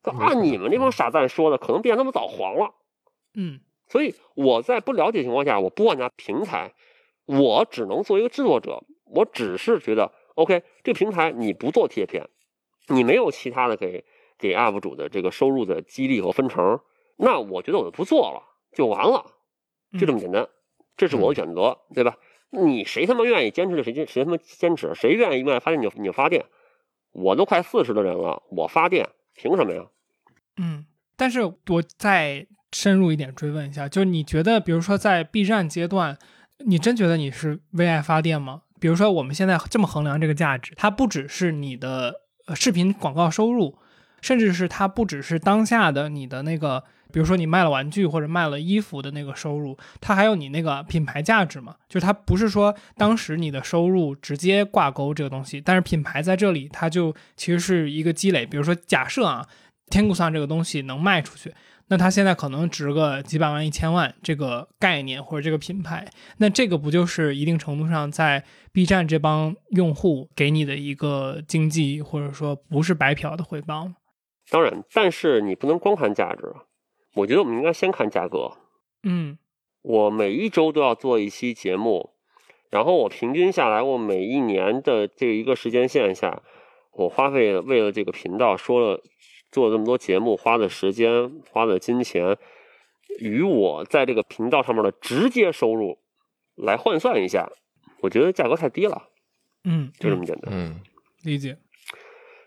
[0.00, 2.74] 可按你们这帮傻蛋说的，可能 B 站他们早黄了。
[3.34, 6.74] 嗯所以我在不了解情况下，我不管它平台，
[7.26, 8.84] 我只能做一个制作者。
[9.10, 12.28] 我只是觉得，OK，这个平台你不做贴片，
[12.88, 14.04] 你没有其他的给
[14.36, 16.80] 给 UP 主的这个收入的激励和分成，
[17.16, 19.24] 那我觉得我就不做了，就完了，
[19.98, 20.46] 就这么简单。
[20.96, 22.18] 这是我的选择，对吧？
[22.50, 26.44] 你谁他妈愿意坚持就谁坚谁他妈坚持，谁愿意愿意发电你就你就发电。
[27.12, 29.86] 我都快四十的人了，我发电凭什么呀？
[30.58, 30.84] 嗯，
[31.16, 36.16] 但是我再深入一点追问一下，就是你觉得，比如说在 B 站阶段，
[36.64, 38.62] 你真觉得你是为爱发电吗？
[38.80, 42.14] 比如说我们现在这么衡量这个价值，它不只是你的
[42.46, 43.76] 呃视频广告收入，
[44.20, 51.74] 甚至是它不只是当下的你的那个，比如说你卖了玩具或者卖了衣服的那个收入，它还有你那个品牌价值嘛？
[51.88, 58.46] 就是它不是说当时你的收入直接挂钩这个东西，但是品牌在这里它就其实是一个积累。
[58.46, 59.44] 比如说假设啊，
[59.90, 61.52] 天谷桑这个东西能卖出去，
[61.88, 66.06] 那它现在可能值个几百万、一千万这个概念或者这个品牌，
[66.38, 73.96] 那这个不就是一定程度上在 B 站这帮用户给你的一个经济或者说不是白嫖的回报吗？
[74.50, 76.54] 当然，但是你不能光看价值，
[77.14, 78.50] 我觉得我们应该先看价格。
[79.02, 79.38] 嗯
[79.82, 82.10] 我每一周都要做一期节目，
[82.70, 86.42] 然后我平均下来，我每一年的这一个时间线下，
[86.92, 89.00] 我花费为了这个频道说了
[89.50, 92.36] 做这么多节目，花的时间、花的金钱，
[93.20, 95.98] 与我在这个频道上面的直接收入
[96.54, 97.50] 来换算一下，
[98.00, 99.08] 我觉得价格太低了，
[99.64, 100.52] 嗯，就这么简单。
[100.52, 100.80] 嗯
[101.24, 101.58] 理解。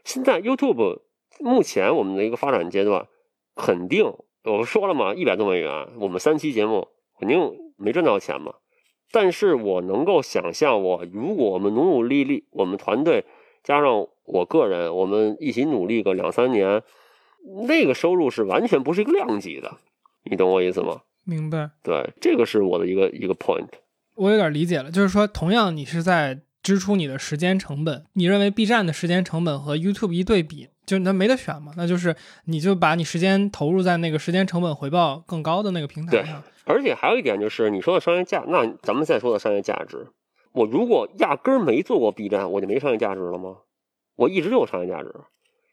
[0.04, 1.02] 现在 YouTube
[1.40, 3.08] 目前我们的一个发展阶段，
[3.56, 6.88] 肯定我说了嘛，一百多美元，我们三期节目
[7.20, 7.38] 肯定
[7.78, 8.56] 没赚到钱嘛。
[9.12, 13.26] 但是我能够想象，我如果我们努努力力，我们团队
[13.62, 16.82] 加上我个人，我们一起努力个两三年，
[17.68, 19.78] 那个收入是完全不是一个量级的，
[20.24, 21.02] 你懂我意思吗？
[21.26, 23.68] 明白，对，这个是我的一个一个 point。
[24.16, 28.06] 我有点理解了，就是说，同样你是在支出你的时间成本。
[28.14, 31.74] 你认为 B 站的时间成本和 YouTube 一对比，就那没得选嘛？
[31.76, 32.16] 那就是
[32.46, 36.42] 你就把你时间投入在那个时间成本回报更高的那个平台上。
[36.66, 40.08] 而且还有一点就是你说的商业价，那咱们再说的商业价值，
[40.54, 43.58] 我如果压根儿没做过 B 站，我就没商业价值了吗？
[44.22, 45.12] 我一直就有商业价值。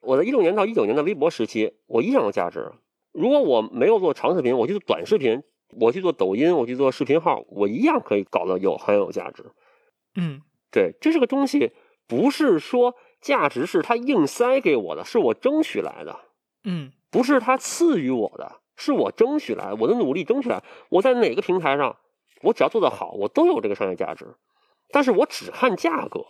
[0.00, 2.72] 我在一六年到一九年的微博时期，我一样有价值。
[3.12, 5.42] 如果我没有做长视频，我去做短视频，
[5.78, 9.44] 我去做抖音，我去做视频号，我一样可以搞得有很有价值。
[10.16, 11.72] 嗯，对，这是个东西，
[12.06, 16.18] 不是说价值是他硬塞给我的，是我争取来的。
[16.64, 20.64] 嗯，不是他赐予我的，是我争取来，我的努力争取来。
[20.88, 21.98] 我在哪个平台上，
[22.40, 24.36] 我只要做得好，我都有这个商业价值。
[24.90, 26.24] 但是我只看价格。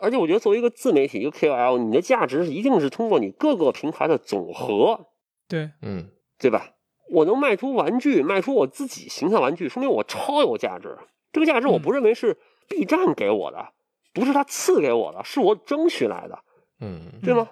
[0.00, 5.06] 而且我觉得，作为一个自媒体，一个 KOL，你的价值一定是通过你各个平台的总和，
[5.48, 6.70] 对，嗯，对吧？
[7.10, 10.98] 我能卖出玩具，卖出我自己形象玩具，说明我超有价值。
[11.32, 13.72] 这个价值我不认为是 B 站给我的，
[14.12, 16.38] 不是他赐给我的，是我争取来的，
[16.80, 17.50] 嗯，对吗？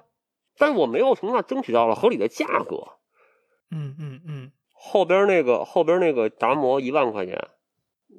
[0.59, 2.76] 但是我没有从那争取到了合理的价格。
[3.70, 7.48] 嗯嗯嗯，后边那个后边那个达摩一万块钱。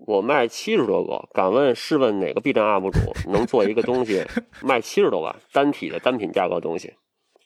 [0.05, 2.99] 我卖七十多个，敢问试问哪个 B 站 UP 主
[3.31, 4.21] 能做一个东西
[4.61, 6.93] 卖七十多万单体的单品价格的东西？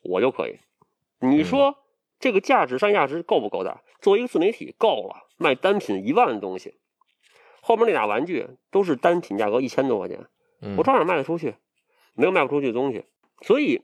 [0.04, 0.58] 我就可以。
[1.20, 1.76] 你说
[2.20, 3.84] 这个价值商业价值够不够大？
[4.02, 6.74] 作为一个自媒体够了，卖单品一万的东西，
[7.62, 10.26] 后面那俩玩具都是单品价格一千多块钱，
[10.78, 11.56] 我照样卖得出去，
[12.15, 13.06] 没有卖不出去的东西。
[13.41, 13.84] 所以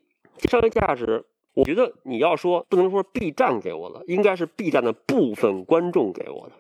[0.49, 6.55] 商业价值，我觉得你要说不能说 B 站给我的，应该是 B 站的部分观众给我的，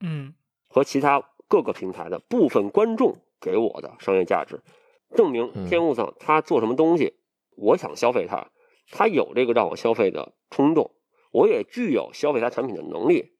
[0.00, 0.34] 嗯，
[0.68, 1.30] 和其他。
[1.48, 4.62] 各个平台的部分观众给我的商业价值，
[5.14, 7.14] 证明天物上他做什么东西，
[7.56, 8.50] 我想消费它，
[8.90, 10.90] 他有这个让我消费的冲动，
[11.30, 13.32] 我也具有消费他产品的能力，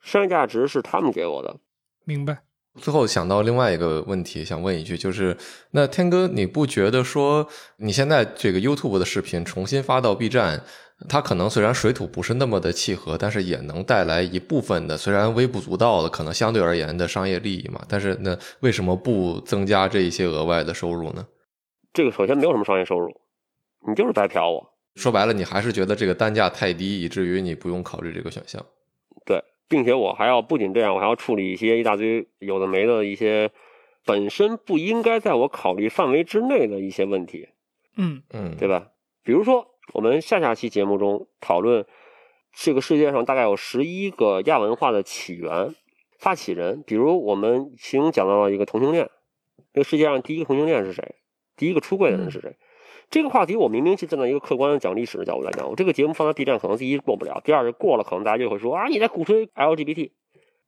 [0.00, 1.60] 商业价值是他们给我的。
[2.04, 2.44] 明白。
[2.80, 5.36] 最后想到另外一个问题，想问一句，就是
[5.72, 10.62] 那天哥，你不觉得说你现在这个 YouTube 的视频重新发到 B 站？
[11.08, 17.84] 它可能虽然水土不是那么的契合，但是也能带来一部分的，虽然微不足道的，可能相对而言的商业利益嘛。
[17.88, 21.26] 但是那为什么不增加这一些额外的收入呢？
[21.92, 23.08] 这个首先没有什么商业收入，
[23.88, 24.64] 你就是白嫖我。
[24.94, 28.64] 说白了，你还是觉得这个单价太低，以至于你不用考虑这个选项。
[29.72, 33.50] 对，并且我还要不仅这样，我还要处理一些一大堆有的没的一些
[34.04, 37.48] 本身不应该在我考虑范围之内的一些问题。
[37.96, 38.88] 嗯嗯，对吧？
[39.24, 39.68] 比如说。
[39.94, 41.84] 我们下下期节目中讨论
[42.52, 45.74] 这个世界上大概有十一个亚文化的起源、
[46.18, 46.84] 发起人。
[46.86, 49.10] 比如我们其中讲到了一个同性恋，
[49.74, 51.16] 这个世界上第一个同性恋是谁？
[51.56, 52.56] 第一个出柜的人是谁？
[53.12, 60.10] 这个话题我明明是站在一个客观的讲历史的角度来讲，我这个节目放在 B 站可能第一过不了，第二是过了，可能大家就会说啊你在鼓吹 LGBT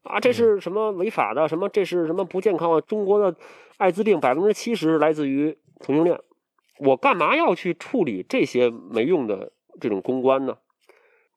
[0.03, 1.49] 啊这是什么违法的？
[1.49, 2.83] 什么这是什么不健康的？
[2.83, 3.35] 中国的
[3.79, 6.21] 艾滋病百分之七十来自于同性恋。
[6.81, 10.59] 我干嘛要去处理这些没用的这种公关呢？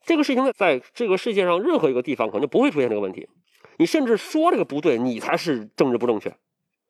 [0.04, 3.30] 这个事情在在这个世界上任何一个地方可能就不会出现这个问题。
[3.78, 6.36] 你甚至说这个不对，你才是政治不正确。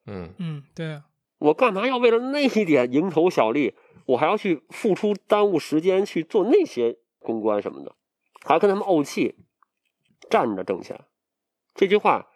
[0.08, 1.04] 嗯嗯，对啊。
[1.40, 7.96] 我干嘛要为了那一点蝇头小利，我还要去付出耽误时间去做那些公关什么的，
[8.44, 9.36] 还要跟他们怄气，
[10.30, 11.00] 站着挣钱？
[11.76, 12.28] 这句话，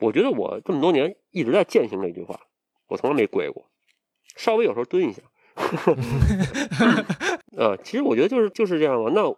[0.00, 2.40] 我觉得我这么多年一直在践行这句话，
[2.88, 3.64] 我从来没跪过，
[4.36, 5.22] 稍微有时候蹲一下。
[7.56, 9.10] 呃，其实我觉得就是就是这样嘛。
[9.14, 9.34] 那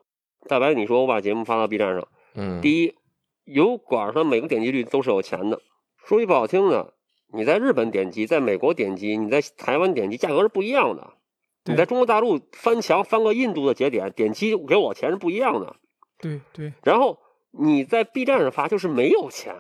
[0.49, 2.95] 大白，你说我把节目发到 B 站上，嗯，第一，
[3.45, 5.61] 油管上每个点击率都是有钱的。
[6.05, 6.95] 说句不好听的，
[7.35, 11.15] 你在日本点击，在美国点击，你在台湾点击，价格是不一样的。
[11.65, 15.77] 你在中国大陆翻墙翻个印度的节点，点击给我钱是不一样的。
[16.19, 16.73] 对对。
[16.83, 17.19] 然后
[17.51, 19.55] 你在 B 站上发就是没有钱，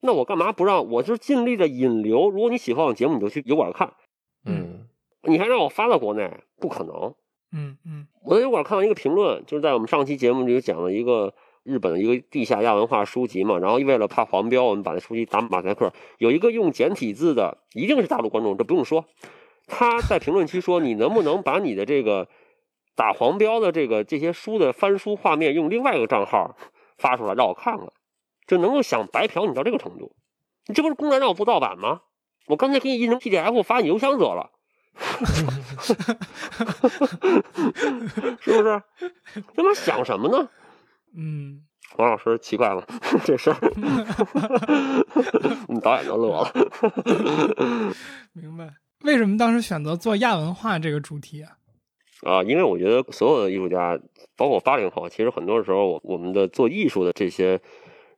[0.00, 0.90] 那我干嘛不让？
[0.90, 2.28] 我是尽力的引流。
[2.30, 3.92] 如果你喜欢我节目，你就去油管看。
[4.44, 4.88] 嗯。
[5.26, 6.30] 你还让我发到国内？
[6.60, 7.14] 不可能。
[7.56, 11.32] 嗯嗯，我在油管看到一个评论，就是在我们上期节目里讲了一个
[11.64, 15.92] 日本的一个地下亚文化书籍嘛，然后为了怕黄标，我们把那书籍打马赛克。
[16.18, 19.06] 有一个用简体字的，一定是大陆观众，这不用说。
[19.66, 22.28] 他在评论区说：“你能不能把你的这个
[22.94, 26.54] 打黄标的这个这些书的翻书画面用另外一个账号
[26.98, 27.86] 发出来，让我看看？
[28.46, 30.14] 就能够想白嫖你到这个程度？
[30.66, 32.02] 你这不是公然让我做盗版吗？
[32.46, 34.50] 我刚才给你印成 PDF 发你邮箱得了。
[38.40, 38.82] ”是不是？
[39.56, 40.50] 他妈想什么呢？
[41.16, 41.62] 嗯，
[41.96, 42.84] 王老师奇怪了，
[43.24, 43.56] 这事儿，
[45.68, 46.52] 我们导演都乐了。
[48.32, 48.74] 明白？
[49.04, 51.58] 为什么当时选择做亚文化这个主题啊？
[52.22, 53.98] 啊，因为我觉得所有的艺术家，
[54.36, 57.60] 包括八零后，其实很多时候，我我们的做艺术的这些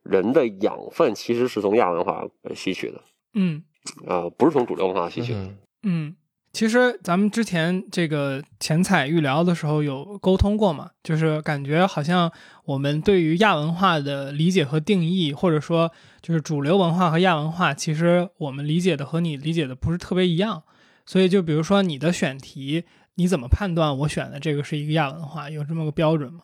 [0.03, 3.01] 人的养分，其实是从亚文化吸取的。
[3.33, 3.63] 嗯，
[4.07, 5.53] 啊，不是从主流文化吸取的。
[5.83, 6.15] 嗯。
[6.53, 12.31] 其实咱们之前这个前彩预聊的时候有沟通过嘛，就是感觉好像
[12.65, 20.63] 我们对于亚文化的理解和定义，或者说就是主流文化和亚文化，其实我们理解的和你理解的不是特别一样。
[21.05, 25.49] 所以就比如说你的选题，你怎么判断我选的这个是一个亚文化？
[25.51, 26.41] 有这么个标准吗？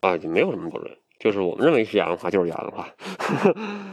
[0.00, 2.88] 啊，就没有什么标准，就是我们认为是亚文化就是亚文化。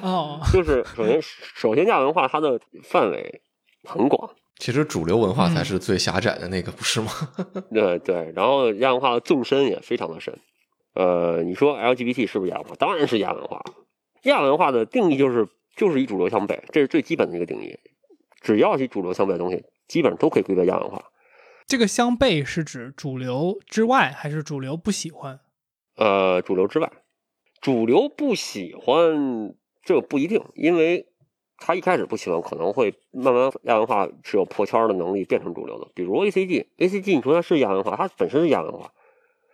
[0.01, 3.41] 哦， 就是首先首先亚文化它的范围
[3.83, 4.31] 很广。
[4.59, 7.11] 其实主流文化才是最狭窄的那个，不是吗？
[7.71, 10.37] 对对，然后亚文化的纵深也非常的深。
[10.95, 12.75] 呃，你说 LGBT 是不是亚文化？
[12.75, 13.63] 当然是亚文化。
[14.23, 17.77] 亚文化的定义就是就是以主流相悖，这是最基本的一个定义。
[18.41, 21.03] 只要是主流相悖的东西，基本上都可以归为亚文化。
[21.67, 25.39] 这个相悖是指主流之外，还是主流不喜欢？
[25.97, 26.91] 呃，主流之外，
[27.61, 31.05] 主流不喜欢这不一定，因为。
[31.57, 35.87] 他一开始不喜欢，可能会慢慢亚文化是有破圈的能力，变成主流的。
[35.93, 38.91] 比如 A C G，A C G，你说它是亚文化，它本身是亚文化，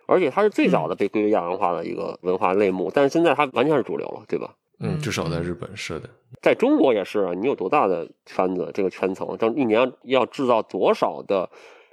[0.06, 2.90] 而且它是最早的被归为亚文化的一个文化类目。
[2.92, 4.54] 但是现在它完全是主流了，对吧？
[4.80, 6.10] 嗯，至少在日本是的，
[6.42, 7.32] 在中国也是啊。
[7.32, 8.70] 你有多大的圈子？
[8.74, 11.48] 这个圈层，这一年要制造多少的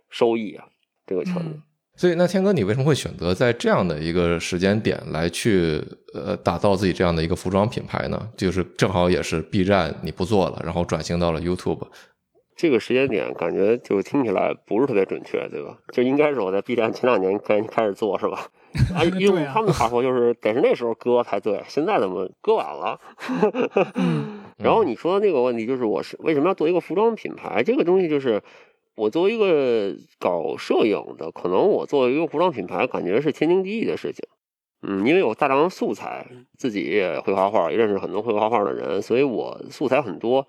[0.10, 0.68] 收益啊？
[1.06, 1.62] 这个圈子。
[2.02, 5.80] 所以，那天哥，你为什么会选择在这样的一个时间点来去
[6.16, 8.28] 呃打造自己这样的一个服装品牌呢？
[8.36, 11.88] 就是正好也是 B 站你不做了，然后转型到了 YouTube。
[12.56, 15.78] 这个时间点感觉就听起来不是特别准确，对吧？
[15.94, 18.48] 就应该是我在 B 站前两年开开始做，是吧？
[18.98, 23.00] 啊，用他们的话说就是得是那时候割才对，现在怎么割晚了？
[24.58, 27.62] 然后你说的那个问题就是我是为什么要做一个服装品牌？
[27.62, 28.42] 这个东西就是。
[28.96, 34.28] 我作为一个搞摄影的，可能我作为一个服装品牌，感觉是天经地义的事情。
[34.84, 36.28] 嗯，因为有大量的素材，
[36.58, 40.48] 自己也会画画，也认识很多会画画的人，所以我素材很多。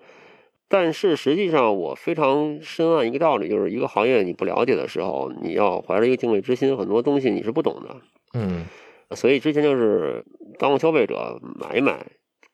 [0.67, 7.95] 但是实际上，我非常深谙一个道理，就是一个行业你不了解的时候，你要怀着一个敬畏之心，很多东西你是不懂的。
[8.33, 8.65] 嗯，
[9.11, 10.25] 所以之前就是
[10.57, 12.03] 当个消费者，买一买，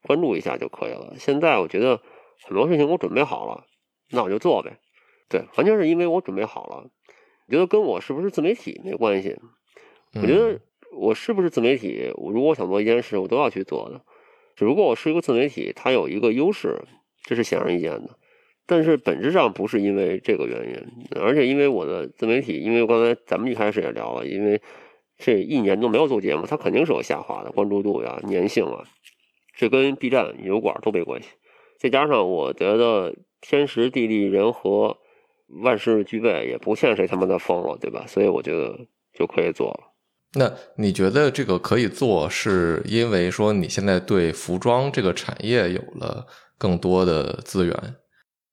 [0.04, 1.14] 关注一下就可以了。
[1.18, 2.02] 现在我觉得
[2.46, 3.64] 很多事情我准备好了，
[4.12, 4.78] 那我就做呗。
[5.30, 6.90] 对，完全是因为我准备好了。
[7.48, 9.38] 我觉得跟我是不是自媒体没关系。
[10.16, 10.60] 我觉得
[10.92, 14.02] 我是不是自媒体，我如果想做一件事，我都要去做的。
[14.56, 16.82] 只不过我是一个自媒体，它有一个优势，
[17.24, 18.18] 这是显而易见的。
[18.66, 24.62] 但是本质上不是因为这个原因，而且因为我的自媒体，因为刚才咱们一开始也聊了，因为
[25.18, 28.84] 这一年都没有做节目，它肯定是有下滑的关注度呀、粘性啊，
[29.56, 31.30] 这跟 B 站、油管都没关系。
[31.78, 34.98] 再加上我觉得天时地利人和。
[35.64, 38.06] 万事俱备，也不欠谁他妈的疯了，对吧？
[38.08, 39.92] 所以我觉得就可以做了。
[40.36, 47.76] 那你觉得这个可以做，是因为说你现在对服装这个产业有了更多的资源？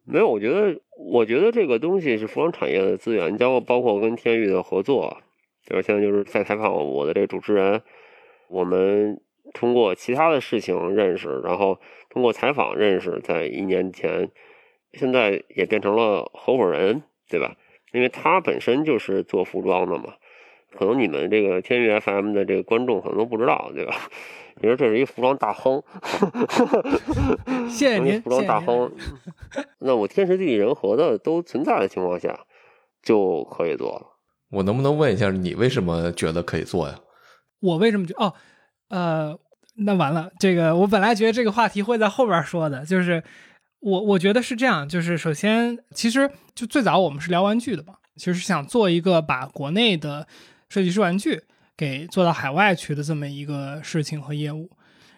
[0.04, 5.18] 没有，我觉得，我觉得这个东西是服装产业的资源，包括包括跟天域的合作，
[5.66, 5.82] 对吧？
[5.82, 7.82] 现在就是在采访我的这个主持人，
[8.48, 9.20] 我们
[9.52, 11.78] 通过其他的事情认识，然后
[12.08, 14.30] 通过采访认识，在一年前。
[14.96, 17.54] 现在也变成了合伙人，对吧？
[17.92, 20.14] 因为他本身就是做服装的嘛，
[20.76, 23.94] 可能你们这个天娱 FM 的这个观众可能都不知道，对吧？
[24.60, 25.82] 你说这是一服装大亨，
[27.68, 28.90] 谢谢您，服装大亨。
[29.80, 32.40] 那我天时地利人和的都存在的情况下，
[33.02, 34.16] 就可以做了。
[34.50, 36.98] 我能不能问一下，你为什么觉得可以做呀？
[37.60, 38.32] 我为什么觉哦，
[38.88, 39.38] 呃，
[39.76, 43.22] 那完了，这个我本来觉得这个话题会在后边说的，就是。
[43.86, 50.26] 我我觉得是这样，就是首先，其实就最早我们是聊玩具的嘛，其实是想做一个把国内的
[50.68, 51.40] 设计师玩具
[51.76, 54.68] 给做到海外去的这么一个事情和业务。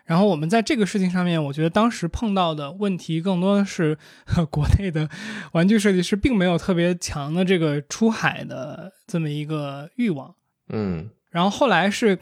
[0.05, 3.97] 然后我们在这个事情上面，我觉得当时碰到的问题更多的是
[4.51, 5.09] 国内的
[5.53, 10.35] 玩具设计师并没有特别强的这个出海的这么一个欲望。
[10.69, 12.19] 嗯，然后后来是。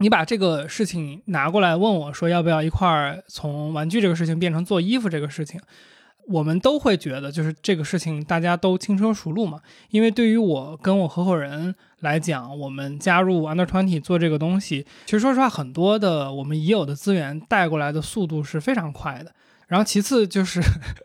[0.00, 5.60] 你把这个事情拿过来问我说要不要一块儿从玩具这个事情变成做衣服这个事情，
[6.26, 9.60] 我们都会觉得就是这个事情大家都轻车熟路嘛。
[9.90, 19.30] 因为对于我跟我合伙人来讲，我们加入 Under Twenty 做这个东西，其实说实话，很多的我们已有的资源带过来的速度是非常快的。
[19.70, 20.60] 然后其次就是，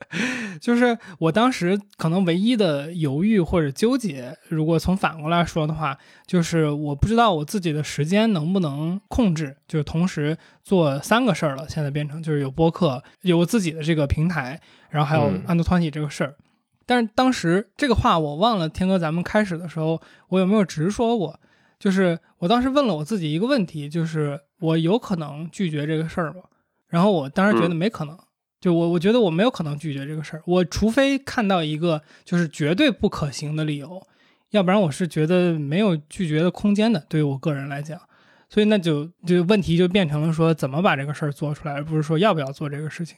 [0.59, 5.95] 就是我当时可能唯一的犹豫或者纠结，如果从反过来说的话，
[6.26, 11.70] 就是我不知道我自己的时间能不能控制，就是同时做三个事儿了。
[11.70, 14.59] 现在变成就是有播客，有我自己的这个平台，
[14.89, 16.36] 然后还有安德团体这个事儿。
[16.88, 21.39] 但是当时这个话我忘了，天哥，咱们开始的时候我有没有直说过？
[21.78, 26.41] 就是我当时问了我自己一个问题，就是我有可能拒绝这个事儿吗？
[26.88, 28.18] 然后我当时觉得没可能。
[28.66, 34.01] 就我我觉得我没有可能拒绝这个事儿，我除非看到一个就是绝对不可行的理由，
[34.49, 37.05] 要不然我是觉得没有拒绝的空间的。
[37.07, 38.01] 对于我个人来讲，
[38.49, 43.16] 所以那就就问题就变成了说怎么把这个事儿做出来，而不是说要不要做这个事情。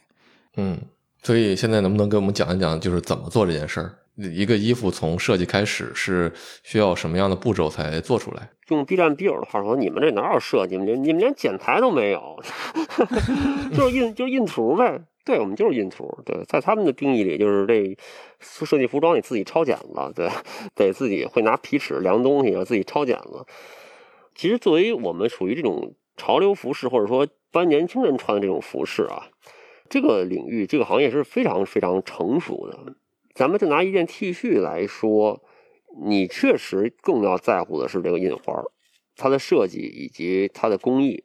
[0.58, 0.78] 嗯，
[1.22, 3.94] 所以现在能不能给我们讲一讲，就是怎么做这件事儿？
[4.16, 6.30] 一个衣服从设计开始是
[6.62, 8.50] 需要什么样的步骤才做出来？
[8.68, 10.76] 用 B 站 B 友的话说，你们这哪有设计？
[10.76, 12.38] 你们你们连剪裁都没有，
[13.74, 15.00] 就是印就是印图呗。
[15.28, 16.08] 对我们就是印图。
[16.24, 17.94] 对，在他们的定义里，就是这
[18.40, 20.10] 设计服装你自己抄剪子，
[20.74, 23.44] 对，得自己会拿皮尺量东西，自己抄剪子。
[24.34, 29.28] 其实作为我们属于这种潮流服饰，或者说般年轻人穿的这种服饰啊，
[29.90, 32.96] 这个领域这个行业是非常非常成熟的。
[33.34, 35.44] 咱们就拿一件 T 恤来说。
[36.00, 38.62] 你确实更要在乎的是这个印花，
[39.16, 41.24] 它的设计以及它的工艺，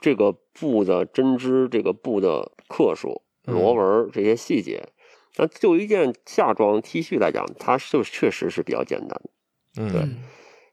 [0.00, 4.88] 这个布的针织，这个布的克数、螺纹这些细节。
[5.36, 9.30] 那就一件夏装 T 恤来讲，它就确实是比较简单的。
[9.76, 10.08] 嗯，对，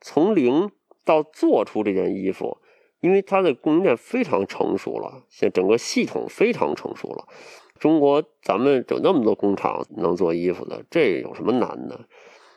[0.02, 0.70] 从零
[1.04, 2.60] 到做出这件衣服，
[3.00, 7.28] 因为它的供应链非常成熟了，现在整个系统非常成熟了。
[7.80, 12.08] 中国咱们有那么多工厂能做衣服的，这有什么难的？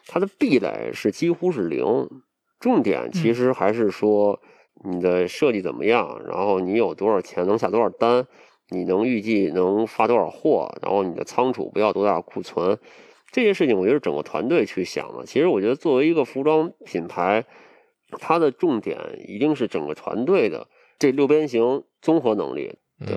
[0.06, 1.84] 它的壁垒是几乎是零，
[2.60, 4.38] 重点其实还是说
[4.84, 8.26] 你的设计怎么样，然后你有多少钱能下多少单，
[8.70, 12.78] 你能预计能发多少货，然后你的仓储不要多大库存，
[13.30, 15.24] 这些事情我觉得整个团队去想的。
[15.26, 17.44] 其实我觉得作为一个服装品牌，
[18.18, 23.16] 它的重点一定是整个团队的这六边形综合能力，对，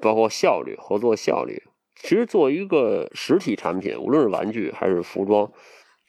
[0.00, 1.62] 包括效率、合作效率。
[1.94, 5.52] 其实作为一个实体产品，无论是玩具还是服装。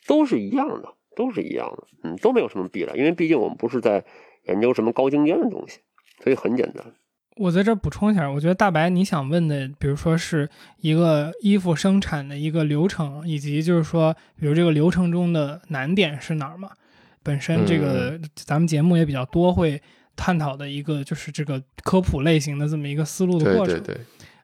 [0.06, 4.06] 都是一样的，都是一样的，嗯，都没有什么壁垒，因为毕竟我们不是在
[4.44, 5.80] 研究什么高精尖的东西，
[6.24, 6.96] 所以很简单。
[7.40, 10.50] 我在这补充一下，我觉得大白你想问的，比如说是
[10.82, 16.70] 一个衣服生产的一个流程，以及就是说，比如这个流程中的难点是哪儿嘛？
[17.24, 19.82] 本身这个咱们节目也比较多会
[20.16, 23.76] 探讨的一个就是这个科普类型的这么一个思路的过程。
[23.76, 24.02] 对对对，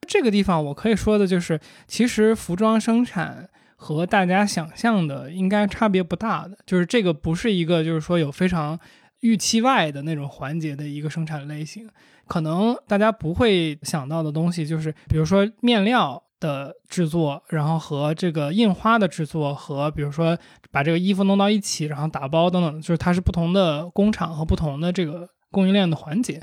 [0.07, 3.49] 这个地方我可以说的就是，其实服装生产。
[3.75, 8.79] 和大家想象的应该差别不大的，就是这个不是一个就是说有非常
[9.19, 11.89] 预期外的那种环节的一个生产类型。
[12.27, 20.37] 可能大家不会想到的东西，就是比如说面料的制作，然后和这个印花的制作，和比如说
[20.71, 26.41] 把这个衣服弄到一起，然后打包等等，就是它是不同的工厂和不同的这个供应链的环节，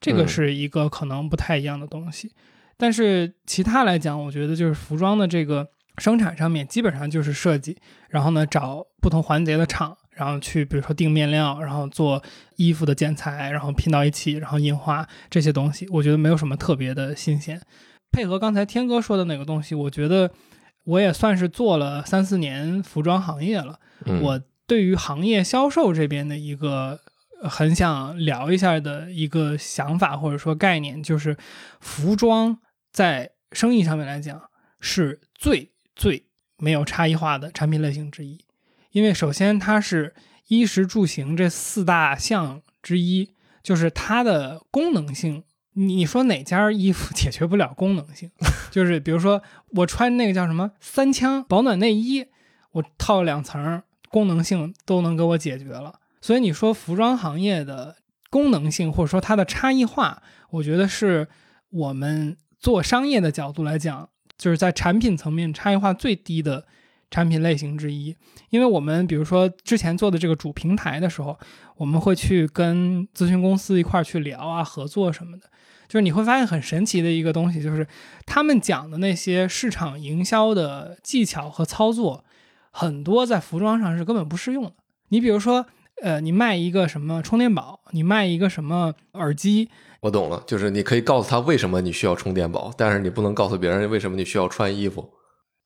[0.00, 2.32] 这个是一个可能不太一样的东西。
[2.76, 5.68] 但是其他来讲，我觉得就是服装的这个。
[5.98, 7.76] 生产上面基本上就是设计，
[8.08, 12.22] 然后呢找不同环节的厂，然后去比如说定面料，然后做
[12.56, 17.58] 衣服的剪裁，然后拼到一起，然后印花这些东西，我觉得没有什么特别的新鲜。
[18.12, 20.30] 配合刚才天哥说的那个东西，我觉得
[20.84, 23.80] 我也算是做了三四年服装行业了。
[24.20, 27.00] 我对于行业销售这边的一个
[27.48, 31.36] 很想聊一下的一个想法或者说概念，就是
[31.80, 32.58] 服装
[32.92, 34.42] 在生意上面来讲
[34.80, 35.70] 是最。
[35.96, 36.24] 最
[36.56, 38.42] 没有差异化的产品类型之一，
[38.92, 40.14] 因为首先它是
[40.48, 43.30] 衣食住行这四大项之一，
[43.62, 45.44] 就是它的功能性。
[45.74, 48.30] 你说哪家衣服 解决不了功能性？
[48.70, 49.42] 就是比如说
[49.76, 52.26] 我穿那个叫什么三枪保暖内衣，
[52.72, 56.00] 我套两层，功能性都能给我解决了。
[56.20, 57.96] 所以你说服装行业的
[58.28, 61.28] 功能性或者说它的差异化，我觉得是
[61.70, 64.10] 我们做商业的角度来讲。
[64.36, 66.66] 就是在产品层面差异化最低的
[67.10, 68.14] 产品类型之一，
[68.50, 71.36] 因为我们比如说之前做的这个主平台的时候，
[71.76, 75.50] 我们会去跟咨询公司一块儿去聊啊，合作什么的。
[75.88, 77.84] 就是你会发现很神奇的一个东西，就是
[78.24, 82.24] 他们讲的那些市场营销的技巧和操作，
[82.70, 84.72] 很多在服装上是根本不适用的。
[85.08, 85.66] 你比如说，
[86.00, 89.68] 呃，你卖一个什么充电宝，你卖一个什么耳机。
[90.02, 95.10] 我懂了，就是你可以告诉他为什么你需要充电宝，但是你不能告诉别人为什么你需要穿衣服。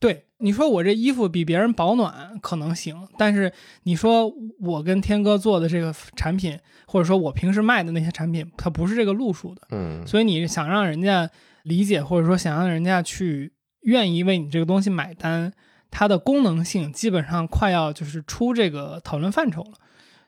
[0.05, 3.51] 对，你说我这衣服比别人保暖可能行，但是
[3.85, 4.31] 你说
[4.61, 9.63] 我跟天哥做的这个产品，或者说我平时卖的那些产品，它不是这个路数的。
[9.71, 11.31] 嗯，所以你想让人家
[11.63, 15.51] 理解，或者说想让人家去愿意为你这个东西买单，
[15.91, 19.73] 它的功能性基本上快要就是出这个讨论范畴了。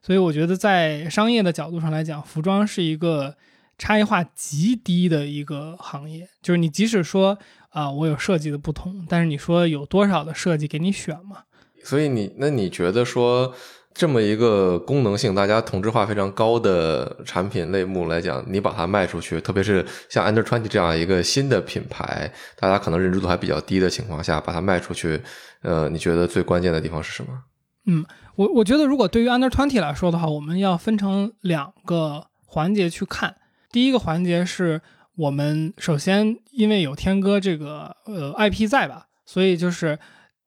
[0.01, 3.37] 所以我觉得在商业的角度上来讲，服装是一个。
[3.79, 7.39] 差异化极低的一个行业，就是你即使说
[7.77, 11.43] 啊，我有设计的不同，但是你说有多少的设计给你选嘛？
[11.85, 13.53] 所以你那你觉得说，
[13.93, 25.20] 这么一个功能性、大家同质化非常高的产品类目来讲，你把它卖出去，特别是像 Under Twenty 这样一个新的品牌，大家可能认知度还比较低的情况下，把它卖出去，
[25.61, 27.29] 呃，你觉得最关键的地方是什么？
[27.85, 28.03] 嗯，
[28.37, 33.37] 我我觉得如果对于 Under Twenty 来说的话，我们要分成两个环节去看。
[33.70, 34.81] 第一个环节是
[35.16, 39.98] 我们首先因为有天歌这个呃 IP 在吧，所以就是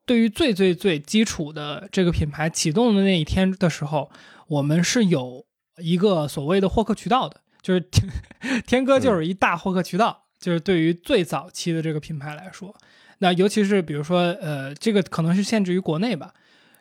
[0.06, 4.10] 对于最最最基础的这个品牌启动的那一天的时候，
[4.48, 5.46] 我们是有
[5.78, 8.10] 一个所谓的获客渠道的，就是天
[8.66, 12.76] 天歌就是一大获客渠道，就是对于最早期的这个品牌来说，
[13.18, 16.34] 那尤其是比如说呃这个可能是限制于国内吧。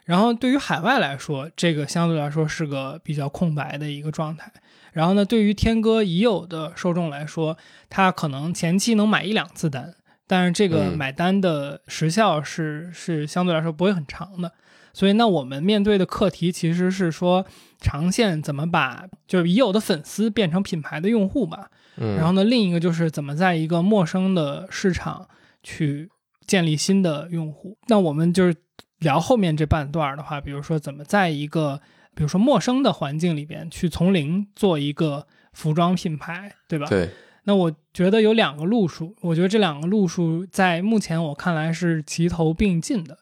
[0.08, 4.50] 然后对于海外来说，这个相对来说是个比较空白的一个状态。
[4.94, 7.58] 然后呢，对于天歌已有的受众来说，
[7.90, 9.94] 他可能前期能买一两次单，
[10.26, 14.50] 但是这个买单的时效是是相对来说不会很长的。
[14.94, 17.44] 所以，那我们面对的课题其实是说，
[17.78, 21.70] 长线怎么把就是已有的粉丝变成品牌的用户吧。
[21.98, 25.28] 嗯，然后呢，另一个就是怎么在一个陌生的市场
[25.62, 26.08] 去
[26.46, 27.76] 建立新的用户。
[27.88, 28.56] 那我们就是。
[28.98, 31.80] 聊后面这半段的话，比如说怎么在一个
[32.14, 36.86] 比如说陌生的环境里边去从零做一个服装品牌，对吧？
[36.88, 37.10] 对。
[37.44, 43.18] 那我觉得有两个路数，我觉得这两个路数在目前我看来是齐头并进的。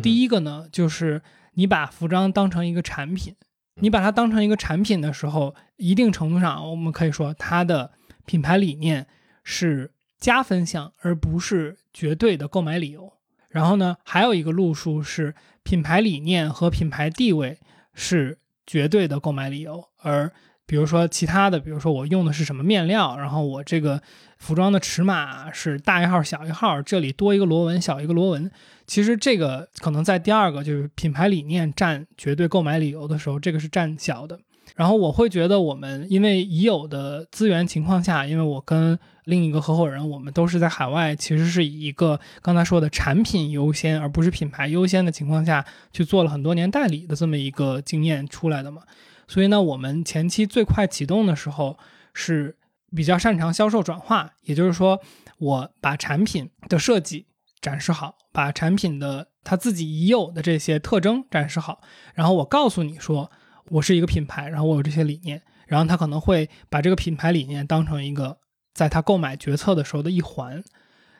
[0.00, 1.22] 第一个呢，就是
[1.54, 3.34] 你把服装当成一个产品，
[3.80, 7.90] 你把它当成一个产品的时候，一定程度上我们可以说它的
[8.26, 9.06] 品牌理念
[9.42, 13.13] 是加分项，而不是绝对的购买理由。
[13.54, 15.32] 然后呢，还有一个路数是
[15.62, 17.56] 品牌理念和品牌地位
[17.94, 18.36] 是
[18.66, 20.28] 绝对的购买理由，而
[20.66, 24.02] 比如说其他的，比如说我用的是什么面料，然后我这个
[24.38, 28.50] 服装的尺码是大一号、小一号，这里多一个螺纹、少一个螺纹，
[28.88, 34.40] 其实这个可能在第二个就是品牌理念占绝对购买理由的时候，这个是占小的。
[34.76, 48.82] 然后我会觉得，我们因为已有的资源情况下，因为我跟另一个合伙人，我们都是在海外，其实是以一个刚才说的产品优先，而不是品牌优先的情况下去做了很多年代理的这么一个经验出来的嘛。
[49.28, 51.78] 所以呢，我们前期最快启动的时候
[52.12, 52.56] 是
[52.96, 55.00] 比较擅长销售转化，也就是说，
[55.38, 57.26] 我把产品的设计
[57.60, 61.80] 展示好，把产品的它自己已有的这些特征展示好，
[62.14, 63.30] 然后我告诉你说。
[63.70, 68.38] 我是一个品牌，然后我有这些理念，然后他可能会把这个品牌理念当成一个
[68.74, 70.62] 在他购买决策的时候的一环。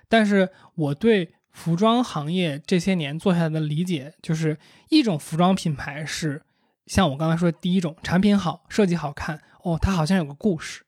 [0.09, 4.59] 但是我对服装行业这些年做下来的理解，就是
[4.91, 6.43] 一种服装品牌是
[6.87, 10.85] 像我刚才说的第一种，产品好，设计好看，哦，它好像有个故事。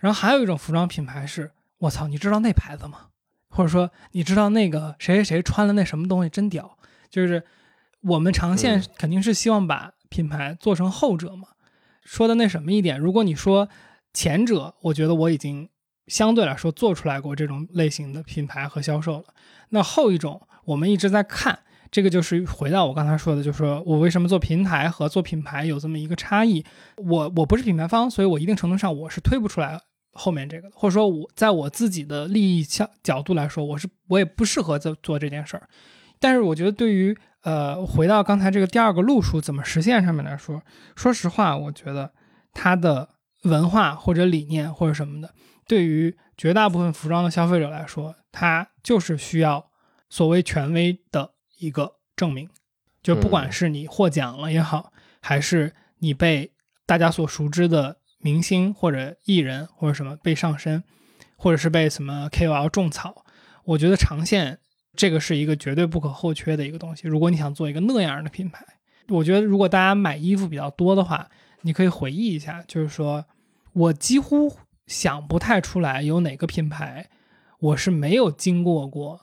[0.00, 3.06] 然后还有一种服装品牌是，我操，你知道那牌子吗？
[3.50, 6.76] 或者说你知道那个谁谁谁穿了那什么东西真屌？
[7.08, 7.44] 就是
[8.00, 9.92] 我们长线肯定是希望把。
[10.08, 11.48] 品牌做成后者嘛？
[12.02, 13.68] 说的那什么一点，如果你说
[14.14, 15.68] 前者，我觉得我已经
[16.06, 19.24] 相对来说做出来过这种类型的品牌和销售了。
[19.68, 21.58] 那后一种，我们一直在看，
[21.90, 26.64] 这个就是回到我刚才说的，就是说我为什么做平台和做品牌有这么一个差异。
[26.96, 29.78] 我我不是品牌方，所以我一定程度上我是推不出来
[30.12, 35.68] 后面这个的，或者说我在我自己的利益角角度来说，我是我也不适合做做这件事儿。
[36.18, 40.62] 但是我觉得对于呃，回到刚才这个第二个路数怎么实现上面来说，
[40.96, 42.12] 说实话，我觉得
[42.52, 43.08] 它的
[43.44, 45.32] 文化或者理念或者什么的，
[45.66, 49.70] 对于绝大部分服装的消费者来说，它就是需要
[50.10, 52.50] 所谓权威的一个证明。
[53.02, 56.52] 就不管是你获奖了也好，还是你被
[56.84, 60.82] 大家所熟知的明星或者艺人或者什么被上身，
[61.36, 63.24] 或者是被什么 KOL 种草，
[63.64, 64.58] 我觉得长线。
[64.98, 67.06] 这个是一个绝对不可或缺的一个东西。
[67.06, 68.66] 如果你想做一个那样的品牌，
[69.10, 71.28] 我觉得如果大家买衣服比较多的话，
[71.62, 73.24] 你可以回忆一下，就是说
[73.74, 74.52] 我几乎
[74.88, 77.06] 想不太出来有哪个品牌
[77.60, 79.20] 我是没有经过过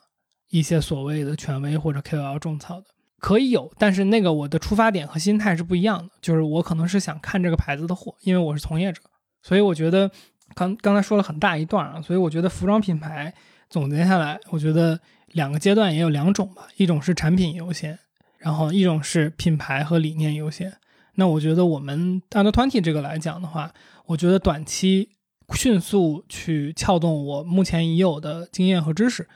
[0.50, 2.86] 一些所谓的权威或者 KOL 种草的。
[3.20, 6.14] 可以有，但是那个我的出发点和心态是不一样的。
[6.22, 9.02] 就是我可能是想看这个牌子的货，因为我是从业者，
[9.42, 10.10] 所以我觉得
[10.54, 13.34] 刚刚才说了很大一段啊，所以我觉得服装品牌
[13.70, 14.98] 总结下来，我觉得。
[15.36, 18.00] 两个阶段也有两种吧，一种是产品优先，
[18.38, 20.74] 然后一种是品牌和理念优先。
[21.16, 23.74] 那我觉得我们按照团体这个来讲的话，
[24.06, 25.10] 我觉得短期
[25.54, 29.28] 迅速去撬动我目前已有的经验和知识，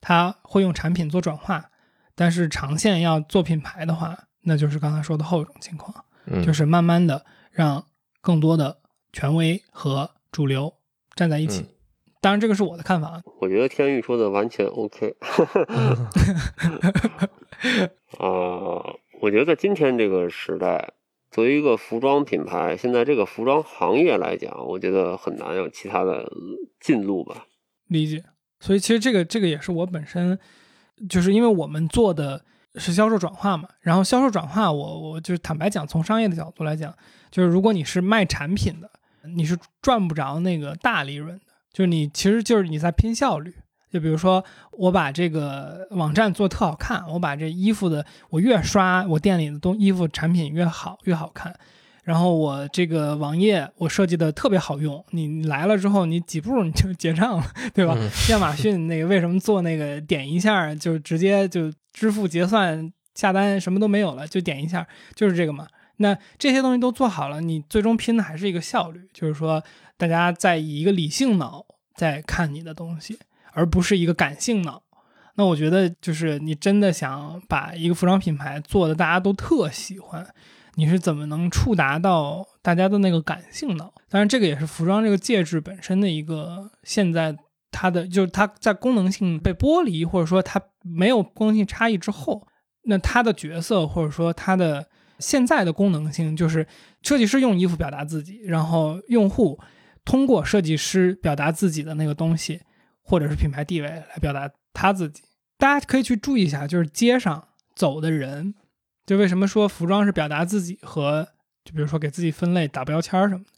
[0.00, 1.70] 它会用产品做转化。
[2.14, 5.92] 但是长线要做品牌的话，那就是刚才说的后一种情况，
[6.44, 7.84] 就是慢慢的让
[8.20, 8.78] 更多的
[9.12, 10.72] 权威和主流
[11.16, 11.66] 站在一起。
[12.20, 13.20] 当然，这个是我的看法。
[13.40, 15.16] 我觉得天宇说的完全 OK。
[18.18, 18.84] 啊，
[19.20, 20.92] 我觉得在今天这个时代，
[21.30, 26.30] 作为一个服装品牌，现在这个服装行业来讲，我觉得很难有其他的
[26.78, 27.46] 进路吧。
[27.88, 28.22] 理解。
[28.60, 30.38] 所以其实这个这个也是我本身，
[31.08, 32.44] 就是因为我们做的
[32.74, 36.94] 是销售转化嘛，然后销售转化，我我就是坦白讲，从商业的角度来讲，
[37.30, 38.90] 就是如果你是卖产品的，
[39.34, 43.54] 你是赚不着那个大利润的，就是你其实就是你在拼效率。
[43.92, 51.52] 就比如说，我把这个网站做特好看，我把这衣服的我越刷，我店里的东衣服产品越好越好看，
[52.04, 57.44] 然后我这个网页我设计的特别好用，你来了之后你几步你就结账了，
[57.74, 57.98] 对吧？
[58.28, 65.66] 亚马逊那个为什么做那个点一下就直接就支付结算下单什么都没有了，就点一下就是这个嘛？
[65.96, 69.60] 那这些东西都做好了，你最终拼的还是一个效率，就是说
[70.00, 73.18] 大家在以一个理性脑在看你的东西。
[73.52, 74.80] 而不是一个感性脑，
[75.34, 80.24] 那我觉得就是你真的想把一个服装品牌做的大家都特喜欢，
[80.76, 83.92] 你是怎么能触达到大家的那个感性脑？
[84.08, 87.36] 当然，这个也是服装这个介质本身的一个现在
[87.72, 92.46] 它的就是它在功能性被剥离，或者说它没有功能性差异之后，
[92.84, 94.86] 那它的角色或者说它的
[95.18, 96.64] 现在的功能性就是
[97.02, 99.58] 设计师用衣服表达自己，然后用户
[100.04, 102.62] 通过设计师表达自己的那个东西。
[103.02, 105.24] 或者是品牌地位来表达他自己，
[105.58, 108.54] 大家可以去注意一下，就是街上走的人，
[109.04, 111.26] 就为什么说服装是表达自己和，
[111.64, 113.50] 就比如说给自己分类打标签什么的，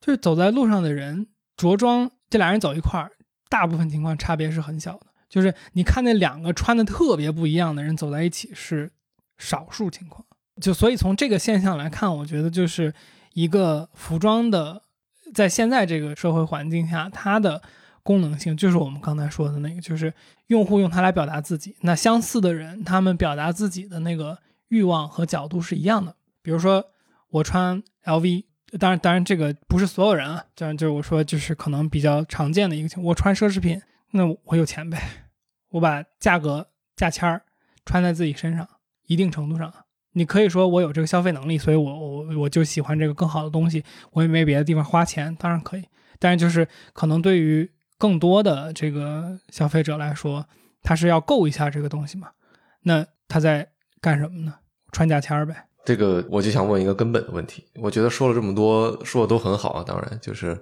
[0.00, 1.26] 就是走在路上的人
[1.56, 3.10] 着装，这俩人走一块儿，
[3.48, 8.92] 大部分情况差别是很小的，就是你看那两个穿的特别不一样的人走在一起是
[9.38, 10.24] 少数情况，
[10.62, 12.94] 就所以从这个现象来看，我觉得就是
[13.32, 14.83] 一个服装的，
[15.34, 17.60] 在现在这个社会环境下，它的。
[18.06, 20.12] 功能性就是我们刚才说的那个，就是
[20.48, 21.74] 用户用它来表达自己。
[21.80, 24.36] 那相似的人，他们表达自己的那个
[24.68, 26.14] 欲望和角度是一样的。
[26.42, 26.84] 比如说，
[27.30, 28.44] 我穿 LV，
[28.78, 33.06] 当然，当然这个不是所有人啊，这样就是我说，就是可能比较常见的一个情况。
[33.06, 33.80] 我穿奢侈品，
[34.10, 35.00] 那我有钱呗，
[35.70, 37.40] 我把价格价签儿
[37.86, 38.68] 穿在自己身上，
[39.06, 39.72] 一定程度上，
[40.14, 45.84] 你可以说我有这个消费能力，所以我我我就喜欢这个更好的东西，我也没别的地方花钱，当然可以。
[46.18, 50.46] 但是就是可能对于更多的这个消费者来说，
[50.82, 52.28] 他是要够一下这个东西嘛？
[52.82, 53.68] 那他在
[54.00, 54.54] 干什么呢？
[54.92, 55.66] 穿价签儿呗。
[55.84, 57.64] 这个我就想问一个根本的问题。
[57.74, 59.84] 我觉得说了这么多，说的都很好啊。
[59.86, 60.58] 当然，就是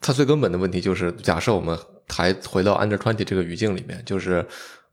[0.00, 1.78] 它最根本的问题就是，假设我们
[2.08, 4.44] 还回到 Under 穿体这个语境里面，就是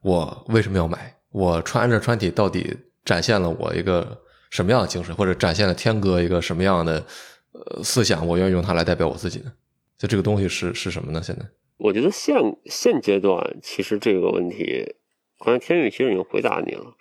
[0.02, 1.16] 我为什么要买？
[1.32, 7.06] 我穿 Under Twenty 到底展现了我一个什么样的精神，或者展现了天哥一个什么样的
[7.52, 8.26] 呃思想？
[8.26, 9.52] 我愿意用它来代表我自己呢？
[9.98, 11.22] 就这个东西是是什么呢？
[11.24, 11.46] 现在？
[11.78, 12.36] 我觉得现
[12.66, 14.96] 现阶段其实这个问题，
[15.40, 16.96] 刚才天宇其实已经回答你了。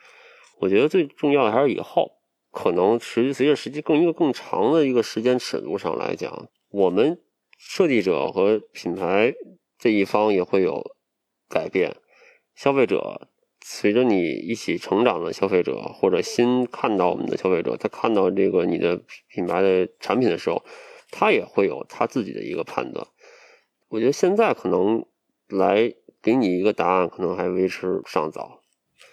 [0.58, 2.12] 我觉得最重要的还是以后，
[2.50, 7.20] 可能实际随着实际更一个更长的一个时间尺度上来讲，我们
[7.58, 9.34] 设计者和品牌
[9.78, 10.96] 这一方也会有
[11.48, 11.96] 改变。
[12.54, 13.28] 消费者
[13.64, 20.62] 随着你一起成长的消费者，或者新看到我们的消费者，他看到这个你的品牌的产品的时候，
[21.10, 23.06] 他也会有他自己的一个判断。
[23.88, 25.04] 我觉得现在可能
[25.48, 28.62] 来给你一个答案，可能还为时尚早。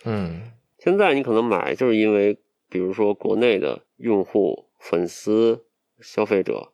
[0.04, 2.40] 嗯，现在你可能买，就是因为
[2.70, 5.66] 比如说国内的用户、粉丝、
[6.00, 6.72] 消费者，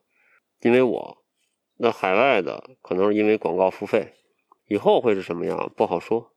[0.62, 1.18] 因为我；
[1.76, 4.14] 那海外的可能是因为广告付费。
[4.68, 6.32] 以后会是什么样，不好说。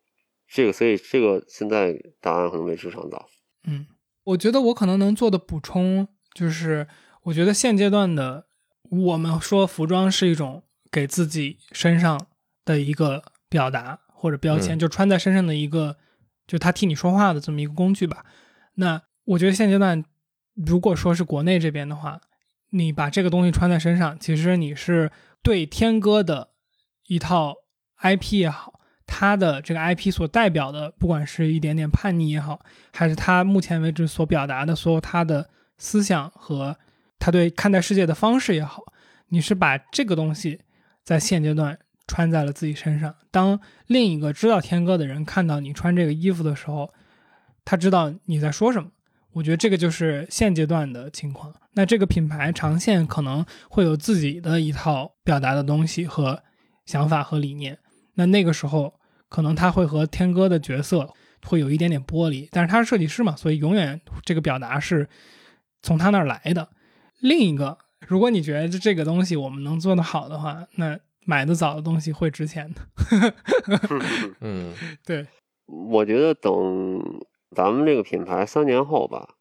[0.50, 3.28] 这个，所以这个现在答案可能为时尚早。
[3.66, 3.86] 嗯，
[4.24, 6.88] 我觉得我可能能做的补充就是，
[7.24, 8.48] 我觉得现阶段的
[8.90, 10.64] 我们说服装是一种。
[10.92, 12.20] 给自己身上
[12.66, 15.98] 的一个表达或者标签，就穿在身上的一个，
[16.48, 18.26] 就他替你说话的这么一个工具吧。
[18.74, 20.04] 那我觉得现阶段，
[20.56, 22.20] 如果说是国内这边的话，
[22.72, 25.12] 你把这个东西穿在身上，其实你是
[25.44, 26.54] 对天哥的
[27.06, 27.58] 一套
[28.02, 28.79] IP 也好，
[29.10, 32.62] 他的这个 IP 所代表的，不管是一点点叛逆也好，
[32.94, 36.78] 还是他目前为止所表达的所有他的思想和
[37.18, 38.84] 他对看待世界的方式也好，
[39.30, 40.62] 你是把这个东西。
[41.02, 43.16] 在现阶段穿在了自己身上。
[43.32, 46.94] 当另一个知道天哥的人看到你穿这个衣服的时候，
[47.66, 48.92] 他知道你在说什么。
[49.32, 51.52] 我觉得这个就是现阶段的情况。
[51.74, 56.44] 那这个品牌长线可能会有自己的一套表达的东西和
[56.86, 57.80] 想法和理念。
[58.14, 58.99] 那那个时候
[59.30, 61.14] 可能他会和天哥的角色
[61.46, 65.08] 会有一点点剥离，但是他是设计师嘛，所以永远这个表达是
[65.82, 66.70] 从他那儿来的。
[67.20, 67.78] 另一个。
[68.08, 72.82] 如果你觉得这这个东西我们能做得好的话，那买的早的东西会值钱的。
[74.40, 74.74] 嗯，
[75.06, 75.28] 对，
[75.68, 77.04] 我觉得等
[77.56, 79.36] 咱们这个品牌三年后吧，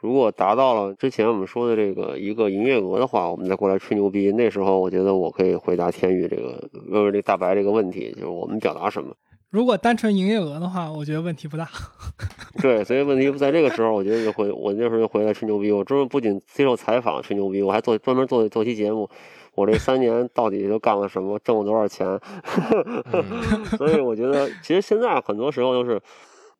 [0.00, 4.30] 如果达到了之前我们说的这个一个营业额的话，我们再过来吹牛逼。
[4.32, 9.14] 那时候我觉得我可以回答天宇这个问问这大白这个问题，就是我们表达什么。
[9.50, 11.66] 如果单纯营业额的话，我觉得问题不大。
[12.60, 15.72] 对，所以问题在这个时候，我觉得就回我那时候就回来吹牛逼。
[15.72, 19.08] 我专门不仅接受采访吹牛逼，我还做专门做做期节目。
[19.54, 22.06] 我这三年到底都干了什么，挣了多少钱？
[23.78, 25.98] 所以我觉得，其实现在很多时候都是，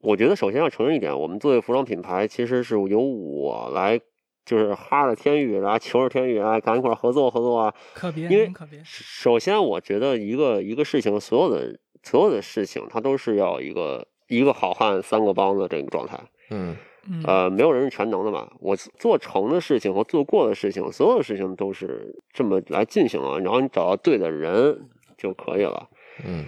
[0.00, 3.98] 我觉得首先要承认一点，我们作为服装品牌，其实是由我来，
[4.44, 7.74] 就是哈着天宇啊，求着天宇啊，赶紧一块合作合作啊。
[7.94, 8.80] 可别，因为可别。
[8.84, 16.18] 首先，我觉得一个一个事情，所有的所有的事情，它都是要一个一个好汉三个帮的这个状态。
[16.50, 16.76] 嗯。
[17.24, 18.50] 呃，没有人是全能的嘛。
[18.58, 23.38] 我做成的事情和做过的事情，所有的事情都是这么来进行啊。
[23.38, 24.76] 然后你找到对的人
[25.16, 25.88] 就可以了。
[26.26, 26.46] 嗯，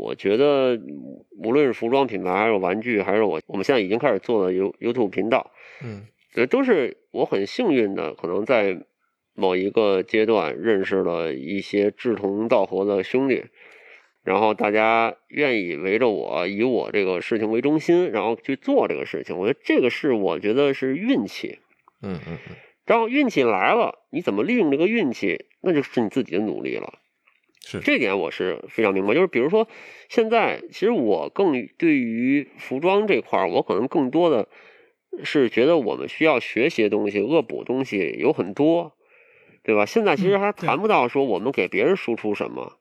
[0.00, 0.80] 我觉得
[1.36, 5.50] 无论是服装品牌，还是玩具，还是我我们现在已经开始做的 You YouTube 频道，
[5.82, 8.84] 嗯，这都是我很幸运的，可能在
[9.34, 13.44] 某一个阶段认识了一些志同道合的兄弟。
[14.24, 19.38] 然后大家愿意围着我，以我这个事情为中心，然后去做这个事情。
[19.38, 21.60] 我觉得这个是我觉得是运气，
[22.02, 22.56] 嗯嗯嗯。
[22.84, 26.98] 然后运气来了，你怎么利用这个运气，那就是你自己的努力了。
[27.70, 29.14] 是这点我是非常明白。
[29.14, 29.68] 就是比如说，
[30.08, 34.48] 现在其实我更对于服装这块儿，我可能更多的
[35.22, 38.94] 是觉得我们需要学习的东西、恶补东西有很多，
[39.62, 39.84] 对吧？
[39.84, 42.78] 现在其实还谈不到说我们给别人输出什么。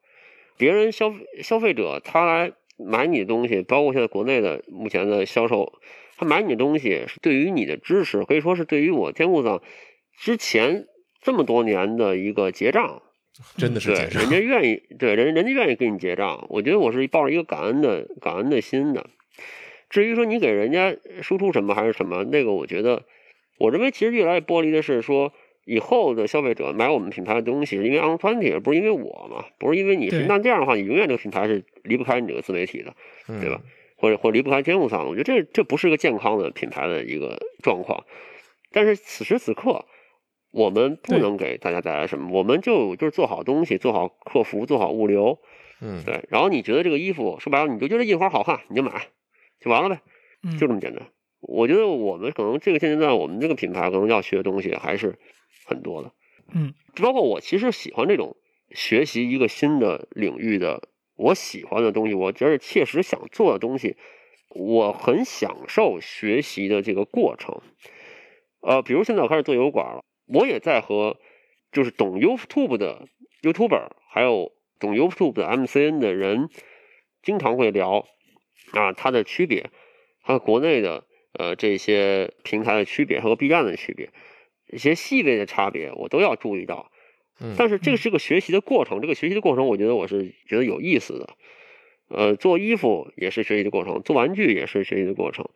[0.57, 5.73] 别人消消费者他来买你的东西，包括现在国内的目前的销售，
[6.17, 9.61] 他买你的东西是对于你的支持，可以说是对于我天库上
[10.17, 10.88] 之前
[11.21, 13.03] 这么多年的一个结账，
[13.57, 19.09] 真的是对人家愿意，对人人家愿意给你结账，我觉得我是抱着一个感恩的感恩的心的。
[19.89, 23.03] 至于说你给人家输出什么还是什么，那个我觉得，
[23.57, 25.33] 我认为其实越来越剥离的是说。
[25.69, 29.43] 以后的消费者买我们品牌的东西，是因为 On Twenty，不是因为我嘛？
[29.59, 32.95] 不是因为你，那这样的话，你永远这个品牌是离不开你这个自媒体的，
[33.41, 33.59] 对吧？
[33.97, 35.09] 或者或离不开天幕上的。
[35.09, 38.05] 我觉得这这不是个健康的品牌的一个状况。
[38.71, 39.83] 但是此时此刻，
[40.58, 45.39] 我们不能给大家带来什么，我们就就是做好东西，做好客服，做好物流，
[45.80, 46.26] 嗯，对。
[46.30, 49.08] 然后你觉得这个衣服说白了，你就觉得印花好看，你就买，
[49.60, 50.01] 就完了呗，
[50.60, 51.08] 就这么简单。
[51.39, 55.18] 我觉得我们可能这个现阶段，我们这个品牌可能要学的东西还是。
[55.66, 56.14] 很多的，
[56.53, 58.38] 嗯，包括我其实喜欢这种
[58.72, 60.88] 学习一个新的领域的，
[61.18, 63.97] 我喜欢的东西，我觉得切实想做的东西，
[64.55, 67.60] 我很享受学习的这个过程。
[68.62, 71.17] 呃，比如现在我开始做油管了，我也在和
[71.71, 73.07] 就是懂 YouTube 的
[73.41, 76.49] YouTuber，还有懂 YouTube 的 MCN 的人，
[77.23, 78.05] 经常会聊
[78.71, 79.69] 啊它的区别，
[80.21, 84.09] 还有国内的呃这些平台的区别和 B 站的区别。
[84.69, 86.91] 一些细微的差别，我都要注意到。
[87.55, 91.38] 但是这个是个学习的过程，这个学习的过程，我觉得我是觉得有意思的。
[92.09, 95.49] 呃，做衣服也是学习的过程，做玩具也是学习的过程。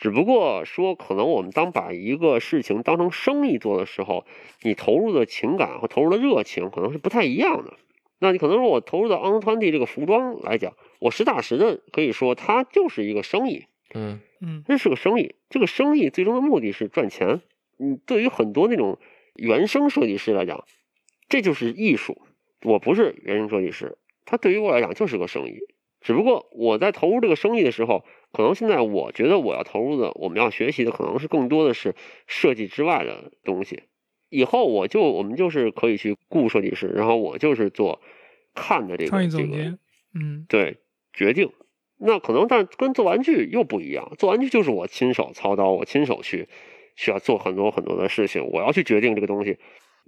[0.00, 4.24] 只不过说，可能我们当把一个事情当成生意做的时候，
[4.62, 7.74] 你投入的情感和投入的热情可能是不太一样的。
[8.18, 13.66] 那你可能说我投入到 On Twenty 这个服装来讲，我实打实的可以说，它就是一个生意。
[13.94, 17.42] 嗯嗯，这是个生意，这个生意最终的目的是赚钱。
[17.78, 18.98] 嗯，对于很多那种
[19.34, 20.64] 原生设计师来讲，
[21.28, 22.22] 这就是艺术。
[22.62, 25.58] 我不是原生设计师，他对于我来讲就是个生意。
[26.00, 31.94] 只不过我在投入这个生意的时候，可能现在我觉得我要投入的，我们要学习的，可能是更多的是
[32.26, 33.84] 设计之外的东西。
[34.28, 38.00] 以后我就我们就是可以去雇设计师，然后我就是做
[38.54, 39.78] 看的这个这个，
[40.14, 40.78] 嗯，对，
[41.12, 41.50] 决定。
[41.98, 46.48] 那可能但跟做玩具又不一样，做玩具就是我亲手操刀，我亲手去。
[46.96, 49.56] 需要做很多很多的事情，我要去决定这个东西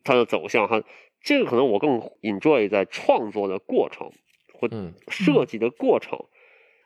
[0.05, 0.83] 它的走向，哈，
[1.23, 4.11] 这个可能我更 enjoy 在创作的过程
[4.53, 4.69] 或
[5.09, 6.27] 设计的过程，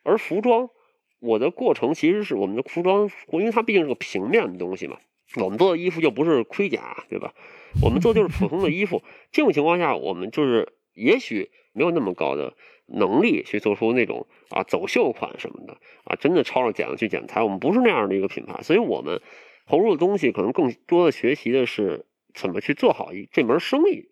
[0.04, 0.70] 而服装
[1.18, 4.98] 我的过程其实是我们的服装，因为它毕竟是个平面的东西嘛，
[5.42, 7.34] 我们做的衣服又不是盔甲，对吧？
[7.82, 9.02] 我们做就是普通的衣服，
[9.32, 12.54] 这种情况下，我们就是也许没有那么高的
[12.86, 19.20] 能力去做出那种啊走秀款什么的啊，真的抄着剪子去剪裁，我们不是那样的一个品牌，所以我们。
[19.68, 24.10] 投入的东西可能更多的学习的是怎么去做好一这门生意，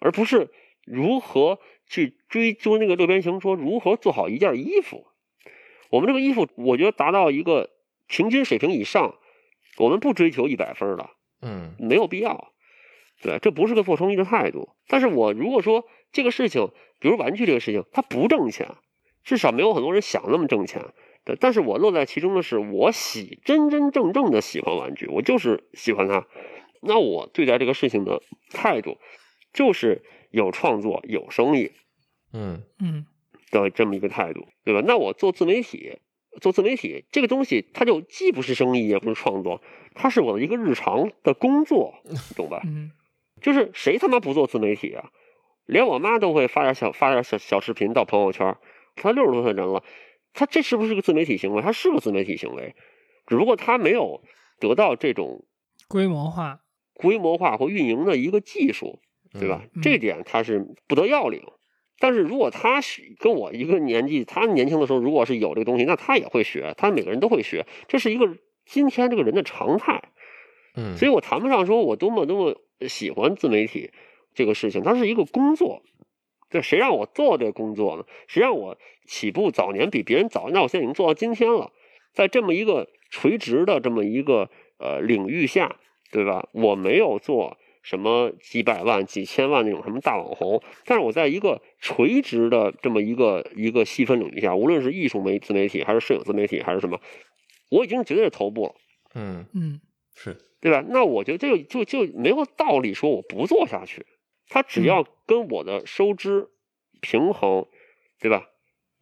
[0.00, 0.50] 而不是
[0.84, 5.06] 如何去追究那个六边形说如何做好一件衣服。
[5.94, 7.70] 我们这个衣服，我觉得达到一个
[8.08, 9.14] 平均水平以上，
[9.78, 11.08] 我们不追求一百分的，
[11.40, 12.52] 嗯，没有必要。
[13.22, 14.70] 对，这不是个做生意的态度。
[14.88, 18.74] 但是我如果说这个事情，比如玩具这个事情，它不挣钱，
[19.22, 20.84] 至少没有很多人想那么挣钱。
[21.24, 26.26] 对，但是我乐在其中的是，我喜真真正正的喜欢玩具，我就是喜欢它。
[26.82, 28.20] 那我对待这个事情的
[28.50, 28.98] 态度，
[29.52, 31.70] 就是有创作、有生意
[32.32, 33.06] 嗯嗯
[33.50, 34.82] 的这么一个态度，对吧？
[34.86, 35.98] 那我做自媒体，
[36.40, 39.62] 做自媒体这个东西，它就既不是生意，也不是创作，
[39.94, 41.94] 它是我的一个日常的工作，
[42.36, 42.60] 懂吧？
[42.64, 42.90] 嗯
[43.42, 45.10] 就是谁他妈不做自媒体啊？
[45.66, 48.56] 连我妈都会发点小发点小小视频到朋友圈。
[48.96, 49.82] 她六十多岁人了，
[50.32, 51.60] 她这是不是个自媒体行为？
[51.60, 52.74] 她是个自媒体行为，
[53.26, 54.22] 只不过她没有
[54.60, 55.44] 得到这种
[55.88, 56.60] 规模化，
[56.94, 59.00] 规模化或运营的一个技术，
[59.32, 59.62] 对吧？
[59.74, 61.42] 嗯这点她是不得要领。
[62.04, 68.36] 但是如果他是跟我一个年纪，他年轻的时候如果是有这个东西，那他也会学，他每个人都会学，这是一个
[68.66, 70.10] 今天这个人的常态。
[70.76, 73.90] 嗯，所以我谈不上说我多么多么喜欢自媒体
[74.34, 75.82] 这个事情，它是一个工作。
[76.50, 78.04] 这谁让我做这工作呢？
[78.28, 78.76] 谁让我
[79.06, 80.50] 起步早年比别人早？
[80.50, 81.72] 那我现在已经做到今天了，
[82.12, 85.76] 在这么一个垂直的这么一个呃领域下，
[86.12, 86.50] 对吧？
[86.52, 96.98] 我没有做什么几百万、几千万那种什么大网红，但是我在一个垂直的这么一个一个细分领域下，无论是艺术媒自媒体，还是摄影自媒体，还是什么，
[97.70, 98.74] 我已经绝对是头部了。
[99.14, 99.80] 嗯嗯
[100.16, 100.82] 是对吧？
[100.88, 104.06] 那我觉得这个就就没有道理说我不做下去，
[104.48, 106.48] 他只要跟我的收支
[107.02, 107.66] 平衡，
[108.18, 108.48] 对吧？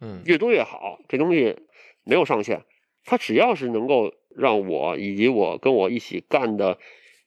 [0.00, 1.56] 嗯越多越好，这东西
[2.04, 2.64] 没有上限。
[3.04, 6.78] 他只要是能够让我以及我跟我一起干的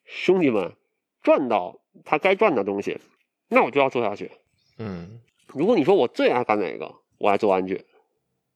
[0.04, 0.74] 兄弟们
[1.26, 2.98] 赚到他该赚的东西，
[3.50, 4.32] 那我就要做下去。
[4.78, 7.84] 嗯如果你说我最爱干哪个，我爱做玩具，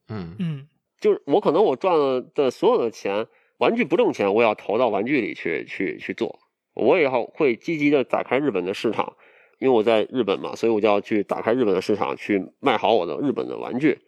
[0.08, 0.68] 嗯嗯
[1.00, 3.26] 就是我可能我赚了的所有的钱，
[3.58, 6.40] 玩具不挣钱，我也要投到玩具里去去去做。
[6.76, 9.16] 我也要会积极的打开日本的市场，
[9.60, 14.00] 因为我在日本嘛，所以我就要去打开日本的市场，去卖好我的日本的玩具。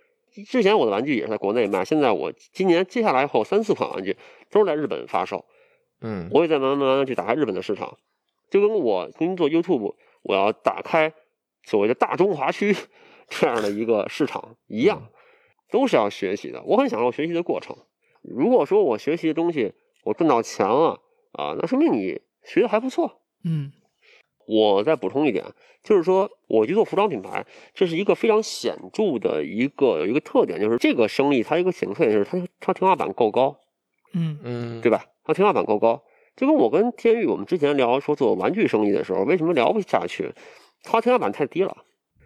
[0.48, 4.16] 之前我的玩具也是在国内卖，现在我今年接下来后三四款玩具
[4.50, 5.46] 都是在日本发售，
[6.00, 7.98] 嗯我也在慢慢慢慢去打开日本的市场，
[8.52, 11.12] 就跟我工作 YouTube，我要打开
[11.64, 12.76] 所谓的大中华区
[13.30, 15.08] 这样的一个市场一样，
[15.72, 16.62] 都是要学习的。
[16.64, 17.76] 我很享受学习的过程。
[18.22, 19.74] 如果说我学习的东西
[20.04, 23.22] 我赚到钱了啊，那说明你学的还不错。
[23.44, 23.72] 嗯
[24.46, 25.46] 我再补充一点，
[25.82, 33.58] 就是说我去做服装品牌，这是一个非常显著的一个有一个特点，就是这个生意它一个显著特点就是它它天花板够高。
[34.14, 35.06] 嗯嗯对吧？
[35.24, 36.04] 它天花板够高，
[36.36, 40.34] 就跟我跟天宇我们之前聊说做玩具生意的时候，为什么聊不下去？
[40.84, 41.78] 它天花板太低了，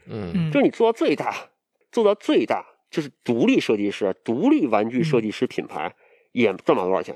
[0.08, 1.50] 嗯嗯，就是你做到最大，
[1.92, 5.96] 做到最大，就是独立设计师、独立玩具设计师品牌，
[6.32, 7.16] 也赚不了多少钱，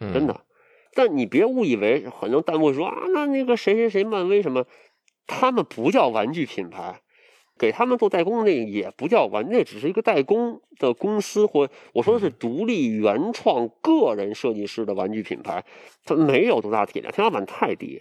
[0.00, 0.44] 嗯真的。
[0.92, 4.66] 但你别误以为很多弹幕说啊，那那个谁谁谁漫威什么，
[5.26, 7.00] 他们不叫玩具品牌，
[7.60, 15.62] 给他们做代工的那个也不叫玩，那只是一个代工的公司或我说的是独立原创个人设计师的玩具品牌，
[16.06, 18.00] 它没有多大体量，天花板太低。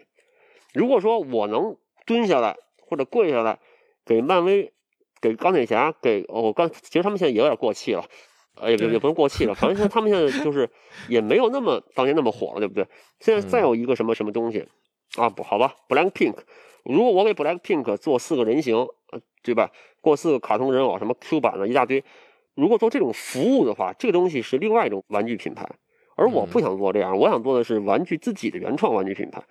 [0.74, 2.56] 如果说我能蹲下来
[2.88, 3.60] 或者跪下来
[4.06, 4.72] 给漫威、
[5.20, 8.06] 给钢铁侠、给哦，刚其实他们现在也有点过气了。
[8.56, 10.70] 呃，也也也不能过气了，反正现在他们现在就是
[11.08, 12.88] 也没有那么当年那么火了，对不对？
[13.20, 14.68] 现在再有一个什么什么东西
[15.18, 16.36] 啊，不好吧，Black Pink，
[16.84, 19.72] 如果我给 Black Pink 做四个人形，呃对吧？
[20.02, 22.04] 过四个卡通人偶，什么 Q 版的一大堆，
[22.56, 25.68] 如果做这种服务的话，这个东西是另外一种玩具品牌，
[26.16, 29.42] 而我不想做这样，我想做的是玩具自己的原创玩具品牌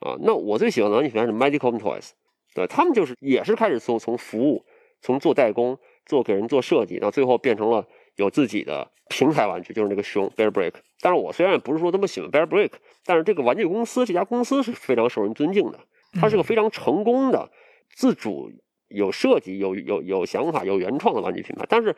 [0.00, 0.16] 啊。
[0.20, 2.10] 那我最喜欢的玩具品牌是 Medical Toys，
[2.54, 4.64] 对他们就是也是开始从从服务，
[5.00, 7.86] 从做代工，做给人做设计，到最后变成了。
[8.16, 10.72] 有自己的平台玩具，就是那个熊 Bear Brick。
[11.02, 12.70] 但是我虽然不是说那么喜欢 Bear Brick，
[13.04, 15.78] 但是这个玩具公司这家公司是非常受人尊敬的，
[16.18, 17.50] 它是个非常成功的
[17.94, 18.50] 自主、
[18.88, 21.66] 有设计、有有有想法、有原创的玩具品牌。
[21.68, 21.94] 但是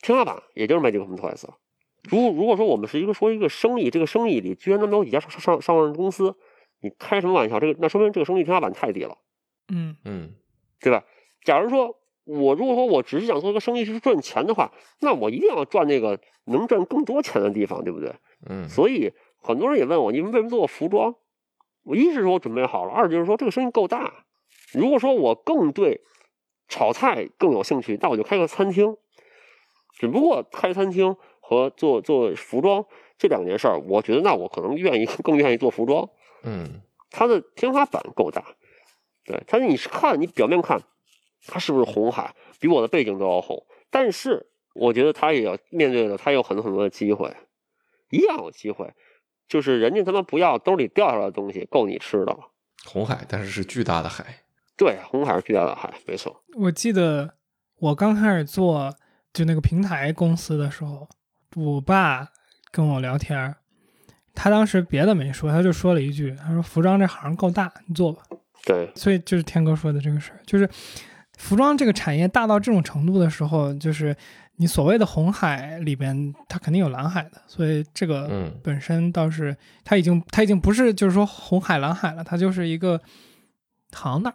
[0.00, 1.58] 天花板也就是 Magic Toys 了。
[2.10, 6.36] 如如果说我们是一个说一个生意，这个生意里居然能有几家上上上万公司，
[6.80, 7.58] 你开什么玩笑？
[7.60, 9.18] 这个那说明这个生意天花板太低了，
[9.72, 10.34] 嗯嗯
[10.80, 11.04] 对吧？
[11.44, 11.96] 假如说。
[12.30, 14.70] 我如果说我只是想做一个生意是赚钱的话，
[15.00, 18.14] 那我一定要赚那个能赚更多钱的地方，对不对？
[18.50, 19.10] 嗯所以
[19.40, 21.14] 很多人也问我，你们为什么做服装？
[21.84, 24.26] 我一是说我准备好了，二就是说这个生意够大。
[24.74, 26.02] 如果说我更对
[26.68, 28.96] 炒菜更有兴趣，那我就开个餐厅。
[29.98, 32.84] 只不过开餐厅和做做服装
[33.18, 36.08] 这两件事儿，我觉得那我可能愿意 更愿意做服装。
[36.42, 38.44] 嗯它的天花板够大，
[39.24, 40.80] 对它你是看你表面看。
[41.46, 42.34] 它是不是红海？
[42.60, 47.32] 比我的背景都要红，但是我觉得他也要面对的，他有很多很多的机会，
[48.10, 48.92] 一样有机会，
[49.48, 52.50] 就是人家他妈不要兜里掉下来的东西够你吃的了。
[52.84, 54.42] 红海，但是是巨大的海。
[54.78, 56.42] 对，红海是巨大的海，没错。
[56.56, 57.34] 我记得
[57.80, 58.94] 我刚开始做
[59.32, 61.06] 就那个平台公司的时候，
[61.56, 62.28] 我爸
[62.70, 63.56] 跟我聊天儿，
[64.34, 68.22] 他当时别的没说，他就说了一句，他说服装这行够大，你做吧。
[68.64, 70.68] 对，所以就是天哥说的这个事儿，就是
[71.36, 74.14] 服装这个产业大到这种程度的时候，就是
[74.56, 83.00] 你所谓的红海里边，它肯定有蓝海的，所以这个嗯本身倒是它已经它已经不是就是说红海蓝海了，它就是一个
[83.92, 84.34] 行当。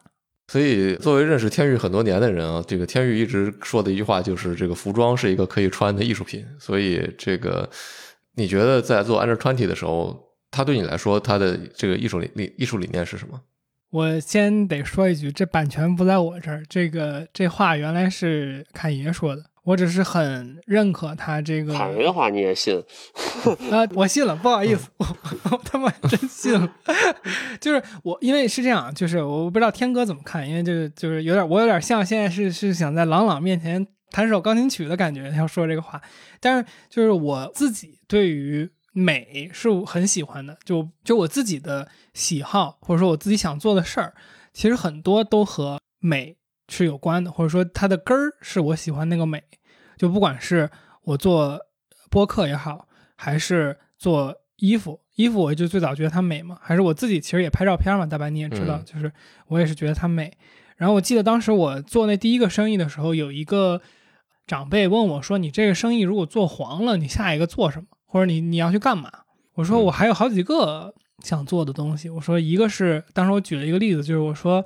[0.54, 6.46] 所以，作为认识天宇很多年的人啊，这个天宇一直说的一句话就是，这个服装是一个可以穿的艺术品。
[6.60, 7.68] 所以，这个
[8.36, 13.42] 你觉得在做 Under Twenty 的时候，它对你来说，它的这个艺术理理艺术理念是什么？
[13.90, 21.74] 我先得说一句，这版权不在我这儿，这个这话原来是侃爷说的，我只是很认可他这个。
[21.74, 22.78] 侃爷的话你也信？
[23.72, 25.06] 啊，我信了，不好意思，我
[25.52, 26.70] 我他妈真信了。
[27.60, 36.02] 就是我，因为是这样，就是我不知道天哥怎么看，因为就是就是有点，我有点像现在是是想在朗朗面前弹首钢琴曲的感觉，要说这个话。
[36.40, 44.14] 但是就是我自己对于美是很喜欢的，就就我自己的喜好，或者说我自己想做的事儿，
[44.54, 46.36] 其实很多都和美
[46.74, 49.44] 是有关的，或者说它的根儿是我喜欢那个美。
[49.98, 50.70] 就不管是
[51.04, 51.60] 我做
[52.10, 59.12] 播客也好，还是做衣服，衣服我就最早觉得它美嘛，还是我自己其实也拍照片嘛，大白你也知道，嗯就是
[59.48, 60.36] 我也是觉得它美。
[60.76, 63.80] 然后我记得当时我做那第一个生意的时候，有一个
[64.48, 67.86] 长辈问我说：“你这个生意如果做黄了，你下一个做什么？
[68.06, 69.10] 或者你你要去干嘛？”
[69.54, 70.94] 我说：“嗯我还有好几个
[71.24, 74.66] 想做的东西。”我说：“一个是当时我举了一个例子，就是我说，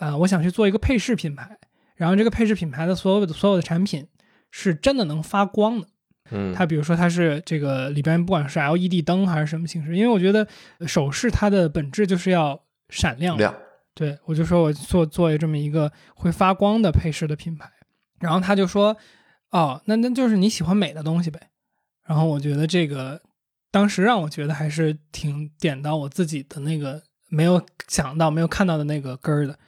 [0.00, 1.56] 呃，我想去做一个配饰品牌，
[1.94, 4.08] 然后这个配饰品牌的所有的所有的产品
[4.50, 5.86] 是真的能发光的。”
[6.32, 10.46] 嗯，它比如说它是这个里边不管是 LED 灯还是什么形式，因为我觉得
[10.86, 13.36] 首饰它的本质就是要闪亮。
[13.36, 13.52] 亮，
[13.94, 17.68] 对我就说我做做这么一个会发光的配饰的品牌，
[18.20, 18.96] 然后他就说，
[19.50, 21.50] 哦，那那就是你喜欢美的东西呗。
[22.06, 23.20] 然后我觉得这个
[23.72, 29.58] 当时让我觉得还是挺点到我自己的那个没有想到、没有看到的那个根儿的。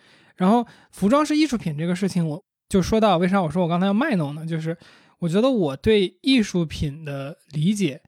[0.42, 4.44] 然后服装是艺术品这个事情，我就说到为啥我说我刚才要卖弄呢？
[4.44, 4.76] 就是
[5.20, 8.02] 我觉得我对艺术品的理解，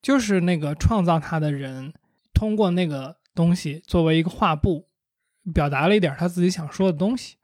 [0.00, 1.92] 就是那个创造它的人
[2.32, 4.86] 通过那个东西作为一个画布，
[5.52, 7.34] 表达了一点他自己想说的东西。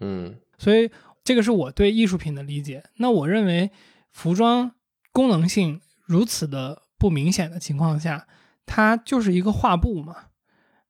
[0.00, 0.90] 嗯所以
[1.22, 2.82] 这个是我对艺术品的理解。
[2.96, 3.70] 那我认为
[4.10, 4.72] 服装
[5.12, 8.26] 功能性如此的不明显的情况下，
[8.64, 10.16] 它就是一个画布嘛。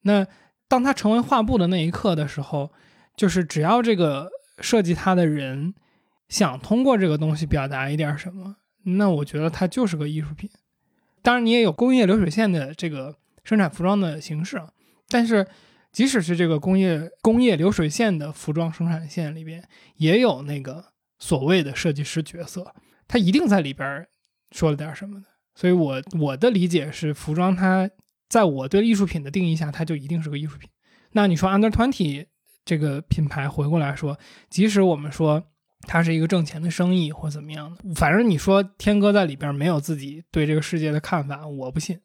[0.02, 0.24] 那
[0.68, 2.70] 当它成为画布的那一刻的时候，
[3.20, 5.74] 就是只要这个设计它的人
[6.30, 10.48] 想通过这个东西表达一点什么，那我觉得它就是个艺术品。
[11.20, 13.14] 当然，你也有工业流水线的这个
[13.44, 14.70] 生产服装的形式啊，
[15.10, 15.46] 但是
[15.92, 19.62] 即使是这个工业工业流水线的服装生产线里边，
[19.96, 20.82] 也有那个
[21.18, 22.74] 所谓的设计师角色，
[23.06, 24.08] 他一定在里边
[24.50, 25.26] 说了点什么的。
[25.54, 27.90] 所以我我的理解是，服装它
[28.30, 30.70] 在我对艺术品的定义下，它就一定是个艺术品。
[31.12, 32.24] 那你说 Under Twenty
[32.64, 35.42] 这个品牌回过来说，即使我们说
[35.88, 41.98] 它是一个挣钱的生意或怎么样的，反正你说天哥在里边没有自己对这个世界的看法，我不信。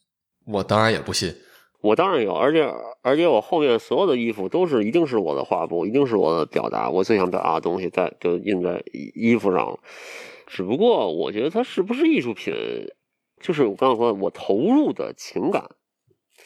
[0.45, 1.36] 我当然也不信。
[1.82, 2.68] 我当然有，而且
[3.03, 9.80] 而且我后面所有的衣服都是一定是我的画布，一定是我的表达，我最想表达的东西在就印在衣衣服上了。
[10.47, 12.53] 只不过我觉得它是不是艺术品，
[13.39, 15.70] 就是我刚刚说的，我投入的情感，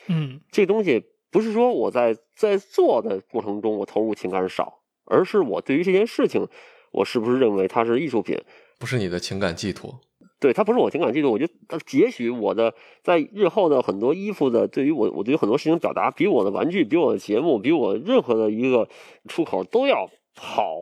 [0.07, 6.47] 嗯这东西不是说我在在做的过程中我投入情感少，而是我对于这件事情，
[6.91, 8.39] 我是不是认为它是艺术品？
[8.79, 9.99] 不是你的情感寄托。
[10.39, 12.73] 对，它不是我情感寄托，我觉得它也许我的
[13.03, 18.87] 在日后的很多衣服的对于我，我对于很多事情表达，比我的玩具，比我的节目，比我任何的一个
[19.27, 20.77] 出口都要好，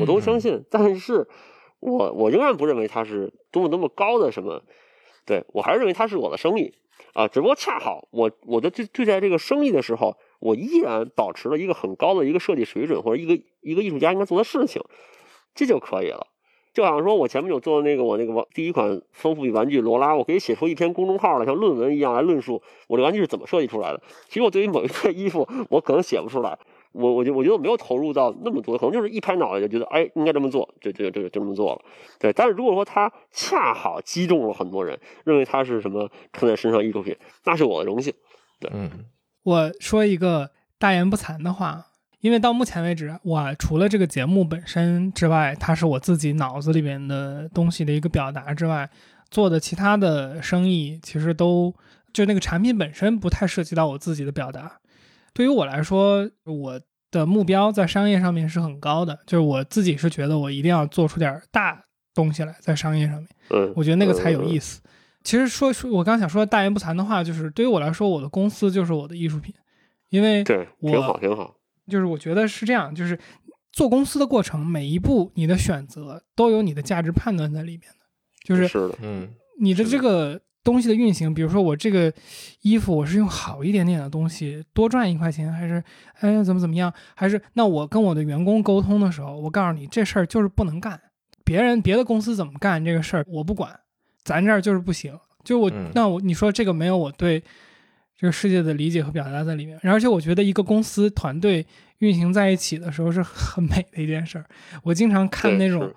[0.00, 0.64] 我都相信。
[0.68, 1.28] 但是
[1.78, 4.64] 我我仍然不认为它是多么多么高的什么，
[5.24, 6.74] 对我还是认为它是我的生意
[7.16, 7.26] 啊。
[7.26, 14.82] 只不过恰好我我的对对待这个生意的时候，我依然保持了一个很高的一个设计水准，或者一个一个艺术家应该做的事情，
[15.54, 16.26] 这就可以了。
[16.74, 24.02] 就好像说，我前面有做的那个我那个玩第一款丰富与玩具罗拉，我可以写出一篇公众号来，像论文一样来论述我这玩具是怎么设计出来的。
[24.28, 26.58] 其实我对于某一件衣服，我可能写不出来，
[26.96, 31.82] 我我就我觉得我没有投入到那么多，可能就是一拍脑袋就觉得，哎，应该这么做，就就就就这么做了。
[32.18, 38.12] 对，但是如果说他恰好击中了很多人，认为他是什么穿在身上艺术品，那是我的荣幸。
[38.58, 38.90] 对嗯
[39.42, 41.86] 我说一个大言不惭的话，
[42.20, 48.90] 因为到目前为止，我除了这个节目本身之外，它是我自己脑子里面的东西的一个表达之外，
[49.30, 51.72] 做的其他的生意其实都
[52.12, 54.80] 就那个产品本身不太涉及到我自己的表达。
[55.36, 56.80] 对于我来说，我
[57.10, 61.84] 的目标在商业上面是很高的，就是我自己是觉得我一定要做出点大
[62.14, 63.28] 东西来，在商业上面。
[63.50, 64.80] 嗯，我觉得那个才有意思。
[65.22, 69.54] 其实说说，我刚想说大言不惭的话，就是对于我来说，我的公司就是我的艺术品，
[70.08, 71.54] 因为对，我挺好，挺好。
[71.86, 73.18] 就是我觉得是这样，就是
[73.72, 78.06] 做公司的过程，每一步你的选择都有你的价值判断在里面的，
[78.42, 79.28] 就是是的，嗯
[79.60, 82.12] 你的这个东西的运行，比如说我这个
[82.62, 85.82] 衣服，我是用好一点点的东西多赚一块钱，还是
[86.20, 86.92] 哎怎么怎么样？
[87.14, 91.00] 还是那我跟我的员工沟通的时候，我告诉你这事儿就是不能干，
[91.44, 93.78] 别人别的公司怎么干这个事儿我不管，
[94.24, 95.16] 咱这儿就是不行。
[95.44, 97.40] 就我、嗯那我你说这个没有我对
[98.18, 101.64] 这个世界的理解和表达在里面，而且我觉得一个公司团队
[101.98, 104.44] 运行在一起的时候是很美的一件事儿。
[104.82, 105.94] 我经常看那种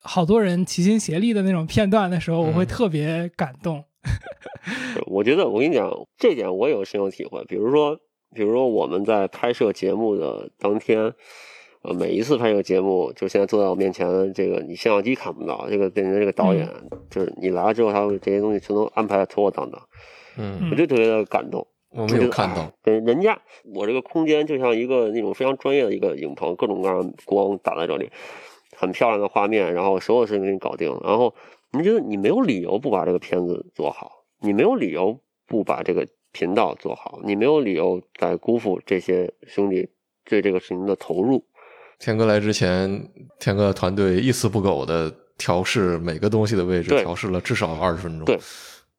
[0.00, 3.76] 好多人齐心协力的那种片段的时候，我会嗯特别感动。
[3.76, 3.89] 是
[5.06, 7.44] 我觉得我跟你讲，这点我有深有体会。
[7.44, 7.98] 比如说，
[8.34, 11.12] 比如说我们在拍摄节目的当天，
[11.82, 16.68] 呃，每一次拍摄节目，就现在坐在我面前的这个，你摄像机看不到，这个变成这个导演，
[17.10, 19.82] 就是你来了之后，他会这些东西全都安排的妥妥当当，
[20.36, 21.66] 嗯，我就特别的感动。
[21.92, 23.36] 我没有看到，对，人家
[23.74, 28.08] 我这个空间就像一个那种非常专业的一个影棚，各种各样的光打在这里，
[28.76, 30.88] 很漂亮的画面，然后所有事情给你搞定。
[31.02, 31.34] 然后
[31.72, 39.88] 你觉得你没有理由不把这个片子做好，你没有理由不把这个频道做好，你没有理由再辜负这些兄弟
[40.24, 41.44] 对这个事情的投入。
[41.98, 48.24] 天哥来之前，天哥团队一丝不苟的调试每个东西的位置，调试了至少二十分钟。
[48.24, 48.38] 对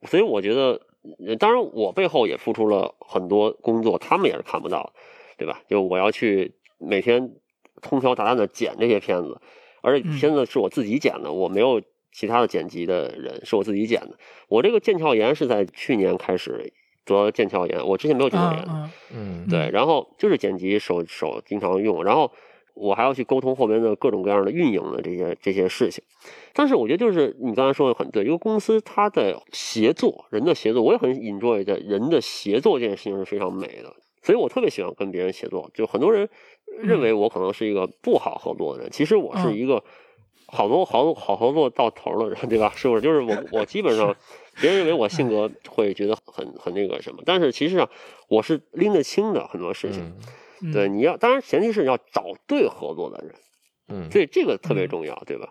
[0.07, 0.79] 所以我觉得，
[1.27, 4.93] 呃当然我背后也付出了很多工作，他们也是看不到，
[5.37, 5.61] 对吧？
[5.67, 7.33] 就我要去每天
[7.81, 9.39] 通宵达旦的剪这些片子，
[9.81, 11.81] 而且嗯片子是我自己剪的，我没有
[12.11, 14.17] 其他的剪辑的人，是我自己剪的。
[14.47, 16.71] 我这个腱鞘炎是在去年开始
[17.05, 22.31] 得腱鞘炎，我之前没有腱鞘炎嗯，对，然后就是剪辑手手经常用，然后
[22.73, 26.03] 我还要去沟通后边的各种各样的运营的这些这些事情。
[26.53, 35.69] 但是我觉得就是你刚才说的很对，一个公司它的协作，人的协作，我也很 enjoy 的人的协作这件事情是非常美的，所以我特别喜欢跟别人协作。
[35.73, 36.29] 就很多人
[36.83, 39.83] 认为我可能是一个不好合作的人，其实我是嗯一个
[40.51, 42.71] 好多好好合作到头了，对吧？
[42.75, 43.01] 是不是？
[43.01, 44.15] 就是我我基本上
[44.59, 47.89] 别人认为我性格会觉得很很那个什么，但是其实上
[48.27, 50.13] 我是拎得清的很多事情。
[50.73, 53.35] 对，，你要当然前提是要找对合作的人，
[53.87, 55.49] 嗯，所以这个特别嗯重要，对吧？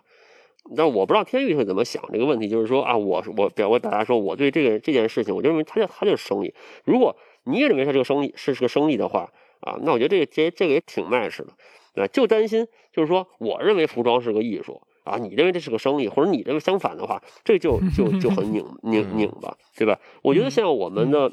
[0.77, 6.53] 但我不知道天宇是怎么想这个问题，就是说啊，我我表我表达说我对这个这件事情，我就认为他就它就是生意。
[6.85, 9.31] 如果你也认为它这个生意是是个生意的话
[9.61, 11.47] 啊，那我觉得这个这这个也挺 match 的，
[11.95, 12.07] 对吧？
[12.07, 19.99] 就担心就是说，我认为服装是个艺术啊，你认为这是个生意，或者你认为相反的话，这就就就很拧 拧拧巴，对吧？
[20.21, 21.31] 我觉得像我们的。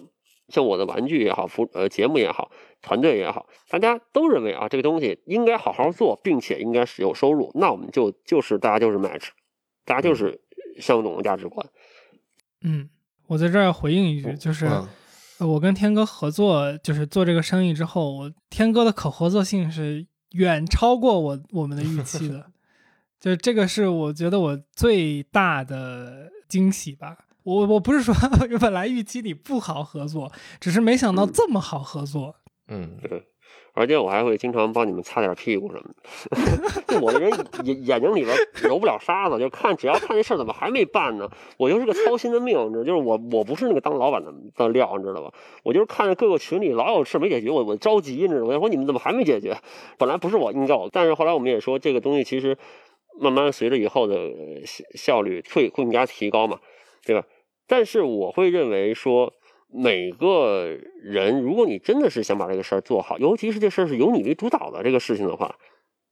[0.51, 2.51] 像我的玩具也好，服呃节目也好，
[2.81, 9.29] 团队也好，大家都认为啊，这个东西应该好好做，并且应该是有收入，那我们就就是大家就是 match，
[9.85, 10.41] 大家就是
[10.81, 11.69] 相同的价值观。
[12.63, 12.89] 嗯，
[13.27, 14.67] 我在这儿回应一句，就是。
[15.41, 22.47] 我跟天哥合作，就是做这个生意之后，我天哥的可合作性是远超过我我们的预期的，
[23.21, 27.17] 就这个是我觉得我最大的惊喜吧。
[27.45, 28.15] 我我不是说
[28.61, 32.37] 本来预期里不好合作，只是没想到嗯这么好合作。
[32.69, 33.23] 嗯对
[33.73, 36.83] 而且我还会经常帮你们擦点屁股什么的。
[36.89, 37.31] 就 我这人
[37.65, 45.33] 眼眼睛里边揉不了沙子，就看只要看这事儿怎么还没办呢，我就是个操心的命，你知道，就是我我不是那个当老板的的料，你知道吧？
[45.63, 48.55] 我就是看着各个群里老有事没解决，我我着急，你知道吗？
[48.55, 49.57] 我说你们怎么还没解决？
[49.97, 52.59] 本来不是我应该，但是后来我们也说这个东西其实
[53.21, 56.61] 慢慢随着以后的呃效效率会会更加提高嘛，
[57.05, 57.27] 对吧？
[57.67, 59.35] 但是我会认为说。
[59.71, 65.57] 每个人，如果你真的是想把这个事儿做好，尤其是这事儿是由你为主导的这个事情的话，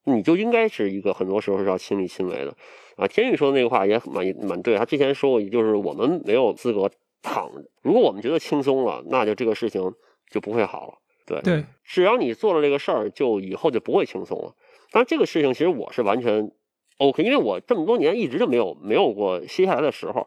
[0.05, 2.55] 你就应该是一个很多时候是要亲力亲为的
[2.97, 3.09] 啊。
[3.09, 6.90] 天宇说的那个话也蛮蛮对，他之前说过，就是我们没有资格
[7.22, 9.90] 躺着，如果我们觉得轻松了，那就这个事情
[10.30, 10.98] 就不会好了。
[11.24, 14.55] 对，对，只要你做了这个事儿，就以后就不会轻松了。
[14.90, 16.52] 当然，这个事情其实我是完全
[16.98, 20.27] OK，因为我这么多年一直就没有没有过歇下来的时候。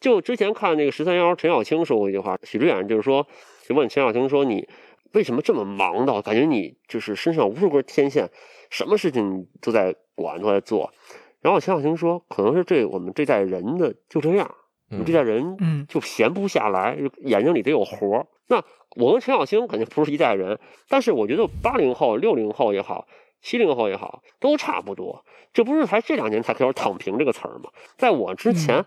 [0.00, 3.26] 就之前看那个十三幺陈小青说过一句话，许志远就是说，
[3.66, 4.68] 就问陈小青说你
[5.12, 8.30] 为什么这么忙到感觉你就是身上无数根天线，
[8.70, 10.92] 什么事情都在管都在做。
[11.40, 14.54] 然后陈小青说，可能是这我们这代人的就这样，
[14.90, 18.26] 我们这代人嗯就闲不下来，眼睛里得有活儿。
[18.46, 18.62] 那
[18.94, 23.08] 我跟陈小青肯定不是一代人，但是我觉得八零后、六零后也好，
[23.40, 25.24] 七零后也好，都差不多。
[25.52, 27.70] 这不是才这两年才开始“躺平”这个词儿吗？
[27.96, 28.84] 在我之前，嗯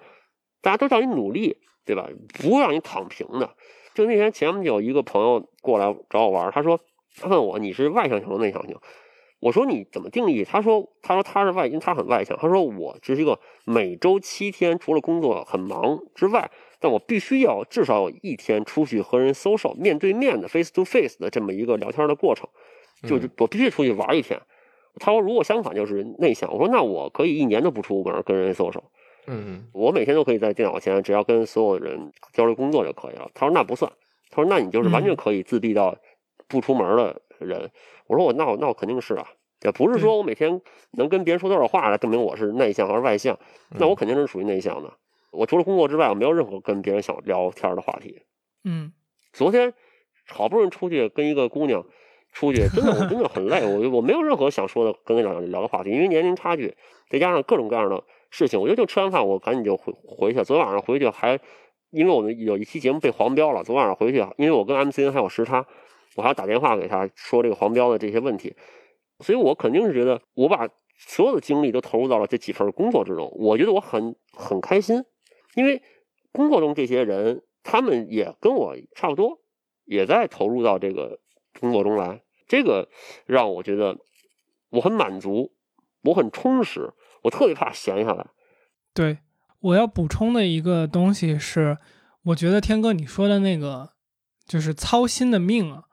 [0.62, 2.08] 大家都叫你努力，对吧？
[2.40, 3.56] 不会让你躺平的。
[3.94, 6.80] 就那天前不久有一个朋友过来找我玩，他说
[7.20, 8.78] 他问我你是外向型的内向型？
[9.40, 10.44] 我说你怎么定义？
[10.44, 12.38] 他说他说他是外，因为他很外向。
[12.38, 22.48] 他说我只是一个每周七天，除了工作很忙之外，但我必须要至少有一天出去和人 social 面对面的 face to face 的这么一个聊天的过程，
[23.04, 24.40] 就是我必须出去玩一天。
[24.96, 28.84] 他说如果相反就是内向，我说那我可以一年都不出门跟人 social，
[29.26, 33.30] 嗯我每天都可以在电脑前，只要跟所有人交流工作就可以了。
[33.34, 33.92] 他说那不算，
[34.30, 35.96] 他说那你就是完全可以自闭到
[36.48, 37.72] 不出门的人。
[38.08, 39.26] 我说我那我那我肯定是啊，
[39.62, 40.62] 也不是说我每天
[40.92, 44.92] 能跟别人说多少话来证明我是内向还是外向，那我肯定是属于内向的。
[45.32, 48.24] 我除了工作之外，我没有任何跟别人想聊天的话题。
[48.66, 48.92] 嗯
[49.32, 49.74] 昨天
[50.28, 51.86] 好不容易出去跟一个姑娘
[52.32, 56.76] 出去，真的我真的很累，我我没有任何想说的跟她聊聊的话题，因为年龄差距，
[57.10, 60.44] 再加上各种各样的事情，我觉得就吃完饭我赶紧就回回去。
[60.44, 61.40] 昨晚上回去还
[61.90, 65.66] 因为我们有一期节目被黄标了，昨晚上回去，因为我跟 MCN 还有时差，
[66.16, 68.56] 我还要打电话给他说这个黄标的这些问题，
[69.20, 75.04] 所以我肯定是觉得我把所有的精力都投入到了这几份工作之中，我觉得我很很开心，
[75.56, 75.82] 因为
[76.32, 79.40] 工作中这些人他们也跟我差不多，
[79.84, 81.20] 也在投入到这个
[81.60, 82.88] 工作中来，这个
[83.26, 83.98] 让我觉得
[84.70, 85.52] 我很满足，
[86.04, 86.92] 我很充实，
[87.24, 88.26] 我特别怕闲下来。
[88.94, 89.20] 对，
[89.60, 91.78] 我要补充的一个东西是，
[92.24, 93.90] 我觉得天哥你说的那个
[94.46, 95.84] 就是操心的命啊，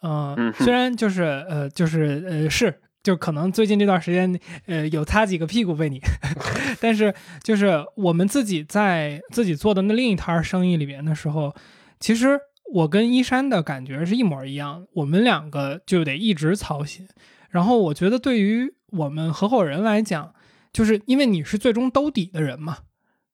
[0.00, 2.82] 呃，嗯虽然就是呃就是呃是。
[3.02, 6.00] 就可能最近这段时间，呃，有擦几个屁股被你，
[6.82, 11.54] 但是就是我们自己在自己做的那另一摊生意里边的时候，
[12.00, 12.36] 其实
[12.72, 17.08] 我跟一山的感觉是一模一样，我们两个就得一直操心。
[17.50, 20.34] 然后我觉得对于我们合伙人来讲，
[20.72, 22.78] 就是因为你是最终兜底的人嘛，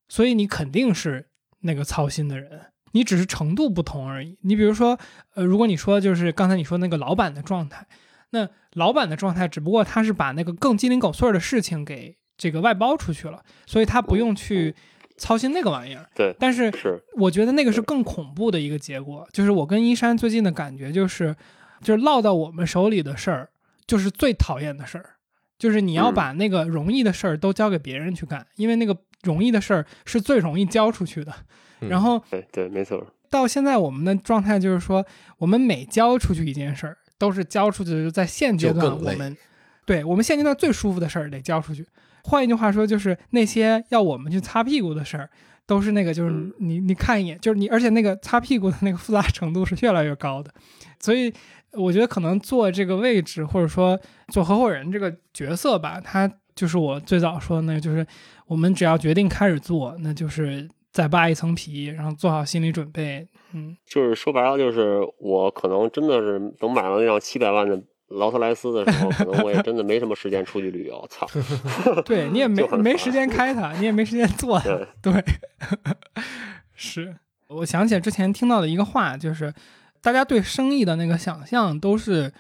[0.09, 1.29] 所以你肯定是
[1.61, 4.39] 那个操心的人，你只是程度不同而已。
[4.43, 4.99] 你比如说，
[5.35, 7.87] 呃，如果你说就是刚才你说那个老板的状态，
[8.31, 14.75] 那老板的状态只不过他是把那个更鸡零狗碎的事情给这个外包出去了，所以他不用去
[15.23, 16.05] 操心那个玩意儿。
[16.17, 21.37] 对，但是是，我觉得那个是更恐怖的一个结果，就是我跟一山最近的感觉就是，
[21.81, 23.49] 就是落到我们手里的事儿，
[23.87, 25.11] 就是最讨厌的事儿，
[25.57, 31.33] 就是你要嗯把那个容易的事儿都交给别人去干，因为那个容易的事儿是最容易交出去的。
[31.81, 33.07] 嗯然后对对，没错。
[33.31, 35.05] 到现在我们的状态就是说，
[35.39, 39.37] 我们每交出去一件事儿，都是交出去就，在现阶段我们，
[39.87, 41.87] 对我们现阶段最舒服的事儿得交出去。
[42.25, 45.29] 换一句话说，就是那些要我们去擦屁股的事儿，
[45.67, 50.53] 都是那个就是嗯你你看一眼，就是你，而且那个擦屁股的那个复杂程度是越来越高的。
[51.01, 51.33] 所以
[51.73, 58.07] 我觉得可能做这个位置，或者说做合伙人这个角色吧，他就是我最早说的那个，就是
[58.47, 63.27] 我们只要决定开始做，那就是再扒一层皮，然后做好心理准备。
[63.53, 67.83] 嗯，就是说白了，就是我可能真的是等买了那辆七百万的
[68.13, 71.07] 劳斯莱斯的时候，可能我也 真的没什么时间出去旅游。
[71.11, 71.27] 操，
[72.05, 74.65] 对你也没没时间开它，你也没时间做它。
[75.03, 75.25] 对，对，
[76.75, 77.17] 是
[77.49, 79.53] 我想起来之前听到的一个话，就是
[80.01, 82.33] 大家对生意的那个想象都是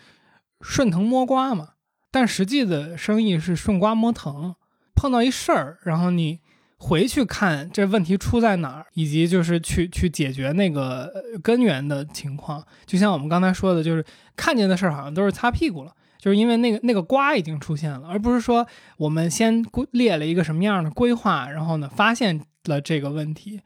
[0.61, 1.70] 顺藤摸瓜嘛，
[2.11, 4.55] 但实际的生意是顺瓜摸藤。
[4.94, 6.39] 碰到一事儿，然后你
[6.85, 11.09] 回去看这问题出在哪儿，以及就是去去解决那个
[11.41, 12.63] 根源的情况。
[12.85, 14.05] 就像我们刚才说的，就是
[14.35, 15.95] 看见的事儿好像都是擦屁股了。
[16.19, 23.61] 就是因为那个那个瓜已经出现了，而不是说我们先规列了一个什么样的规划，然后呢发现了这个问题，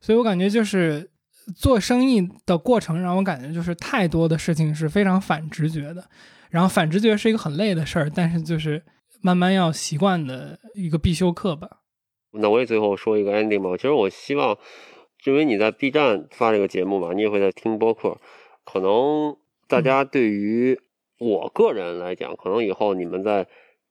[0.00, 1.10] 所以我感觉就是
[1.54, 6.04] 做生意的过程让我感觉就是太多的事情是非常反直觉的，
[6.50, 8.82] 然后反直觉是一个很累的事儿，但是就是
[9.20, 11.68] 慢慢要习惯的一个必修课吧。
[12.32, 13.76] 那我也最后说一个 ending 吧。
[13.76, 14.58] 其实我希望，
[15.24, 18.18] 因为你在 B 站发这个节目嘛，你也会在听播客，
[18.64, 19.36] 可能
[19.68, 20.80] 大家对于
[21.18, 23.46] 我个人来讲，可能以后你们在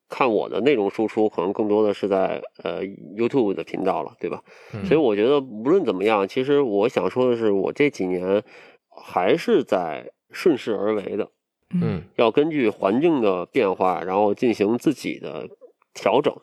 [0.10, 4.44] 看我的内容输出，可能更多的是在呃 YouTube 的频道了，对吧？
[4.74, 8.44] 嗯所以我觉得无论怎么样，其实我想说的是，我这几年
[8.90, 11.30] 还是在顺势而为的，
[11.74, 15.48] 嗯要根据环境的变化，然后进行自己的
[15.94, 16.36] 调整。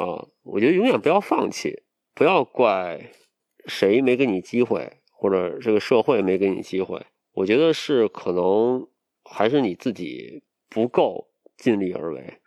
[0.00, 1.82] 啊，我觉得永远不要放弃，
[2.14, 3.12] 不要怪
[3.66, 7.04] 谁没给你机会，或者这个社会没给你机会。
[7.34, 8.88] 我觉得是可能
[9.24, 11.28] 还是你自己不够
[11.58, 12.38] 尽力而为。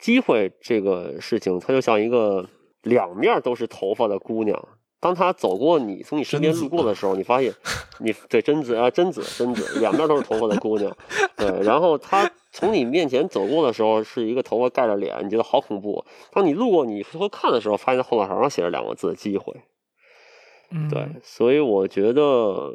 [0.00, 2.50] 机会这个事情，它就像一个
[2.82, 4.68] 两面都是头发的姑娘。
[5.02, 7.52] 当他走过你，从你身边路过的时候，你发现
[7.98, 10.96] 你对贞子啊，贞子，贞子，两边都是头发的姑娘。
[11.36, 16.04] 对，然后他从你面前走过的时候，是一个头发盖着脸，你觉得好恐怖。
[16.30, 19.52] 当你路过你回头看的时候，发现后脑勺上写着两个字“机会”。
[20.70, 22.72] 嗯，对，所以我觉得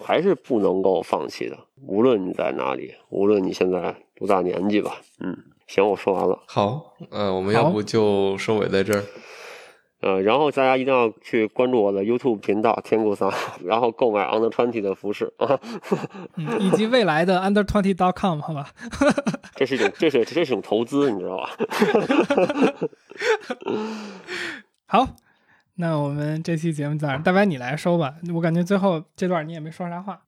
[0.00, 1.58] 还是不能够放弃的。
[1.88, 5.00] 无论你在哪里，无论你现在多大年纪吧。
[5.18, 5.36] 嗯，
[5.66, 6.38] 行，我说完了。
[6.46, 9.02] 好，呃，我们要不就收尾在这儿。
[10.04, 13.32] 呃，然后大家一定要去关注我的 YouTube 频道天谷桑，
[13.64, 15.58] 然后购买 Under Twenty 的服饰啊，
[16.36, 18.68] 嗯，以及未来的 under twenty dot com 好吧？
[19.56, 21.50] 这是一种这是这是一种投资，你知道吧？
[24.86, 25.08] 好，
[25.76, 28.16] 那我们这期节目到这儿，大白你来收吧。
[28.34, 30.20] 我感觉最后这段你也没说啥话。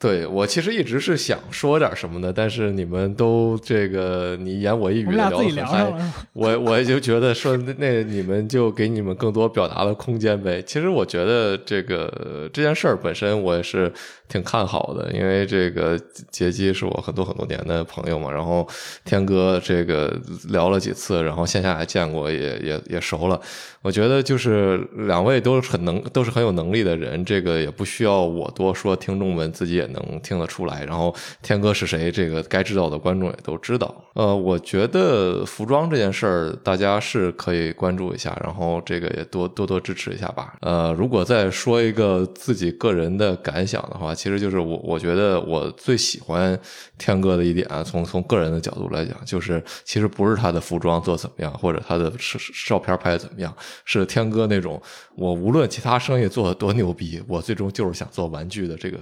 [0.00, 5.92] 对我其实一直是想说点什么的，但是你们都这个你一言我一语的聊聊得很嗨？
[6.34, 10.62] 我我就觉得说那那你们就给你们更多表达的空间呗。
[10.62, 13.92] 其实我觉得这个这件事儿本身我也是
[14.28, 15.98] 挺看好的，因为这个
[16.30, 18.64] 杰基是我很多很多年的朋友嘛，然后
[19.04, 20.16] 天哥这个
[20.50, 23.40] 聊了几次，然后线下还见过，也也也熟了。
[23.82, 24.76] 我觉得就是
[25.06, 30.84] 两位都是很能，都是很有能力的人，这个也不需要我多说，听众们自己也能听得出来。
[30.84, 33.94] 然后天哥是谁，这个该知道的观众也都知道。
[34.14, 40.56] 呃，我觉得服装这件事儿，大家是可以关注一下，然后这个也多多多支持一下吧。
[40.60, 46.58] 呃，如果再说一个自己个人的感想的话，其实就是我我觉得我最喜欢
[46.96, 53.54] 天哥的一点啊，从从个人的角度来讲，就是其实不是他的服装做怎么样，或者他的是照片拍的怎么样，
[53.84, 54.80] 是天哥那种
[55.14, 58.98] 我无论其他生意做的多牛逼，我最终就是想做玩具的这个。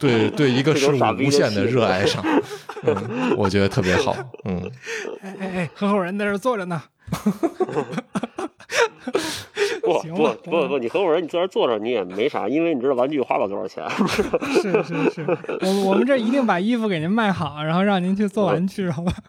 [0.00, 2.24] 对 对，一个事物无限的热爱上，
[2.82, 4.70] 嗯，我觉得特别好，嗯，
[5.22, 6.82] 哎哎哎，合伙人在这坐着呢。
[9.82, 13.82] 不不不不，你合伙人你坐这儿坐着你也没啥，因为你知道玩具花不了多少钱。
[14.08, 14.22] 是
[14.84, 15.26] 是是，
[15.66, 19.12] 我我们这一定把衣服给您卖好，然后让您去做玩具，好吧？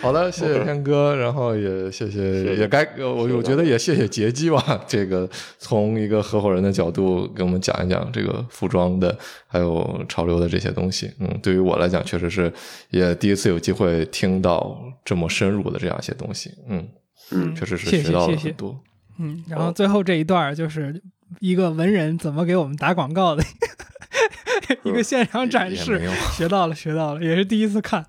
[0.00, 5.28] 好的，谢谢天哥，然后也谢谢，也该我我觉得也谢谢杰基吧，这个
[5.58, 9.16] 从一个合伙人的角度给我们讲一讲这个服装的
[9.46, 12.50] 还有潮流的这些东西，嗯，对于我来讲确实是
[12.90, 16.88] 也第一次有机会听到这么深入的这样一些东西，嗯，
[17.32, 18.78] 嗯确实是谢谢学到了谢谢很多。
[19.18, 21.02] 嗯，然后最后这一段就是
[21.40, 23.42] 一个文人怎么给我们打广告的
[24.84, 26.00] 一个现场展示
[26.32, 28.06] 学到了，学到了，也是第一次看。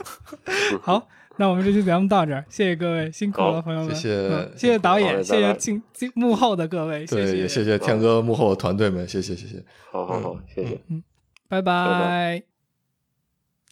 [0.82, 9.64] 好，那我们这期节目到这儿，谢谢各位，辛苦了，朋友们，谢谢嗯谢谢导演，谢谢幕后的各位，谢，谢也谢谢天哥幕后的团队们，谢谢谢谢。
[9.90, 10.80] 好好好，谢谢。
[10.88, 11.02] 嗯
[11.48, 12.42] 拜拜。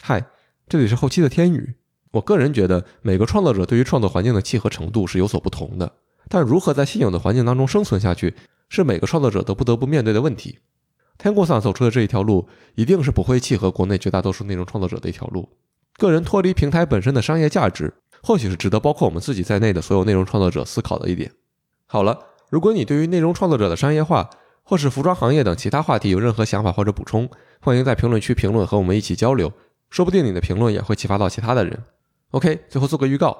[0.00, 0.24] 嗨，
[0.68, 1.74] 这里是后期的天宇。
[2.12, 5.92] 我个人觉得，每个创作者对于创作环境的契合程度是有所不同的，
[6.28, 8.34] 但如何在现有的环境当中生存下去，
[8.68, 10.58] 是每个创作者都不得不面对的问题。
[11.18, 15.48] 天过桑走出的这一条路，一定是不会契合国内绝大多数内容创作者的一条路。
[15.96, 21.32] 个人脱离平台本身的商业价值，或许是值得包括我们自己在内的所有内容创作者思考的一点。
[21.86, 22.18] 好了，
[22.50, 24.28] 如果你对于内容创作者的商业化，
[24.62, 27.28] 或是服装行业等其他话题有任何想法或者补充，
[27.60, 29.52] 欢迎在评论区评论和我们一起交流，
[29.90, 31.82] 说不定你的评论也会启发到其他的人。
[32.32, 33.36] OK，最后做个预告，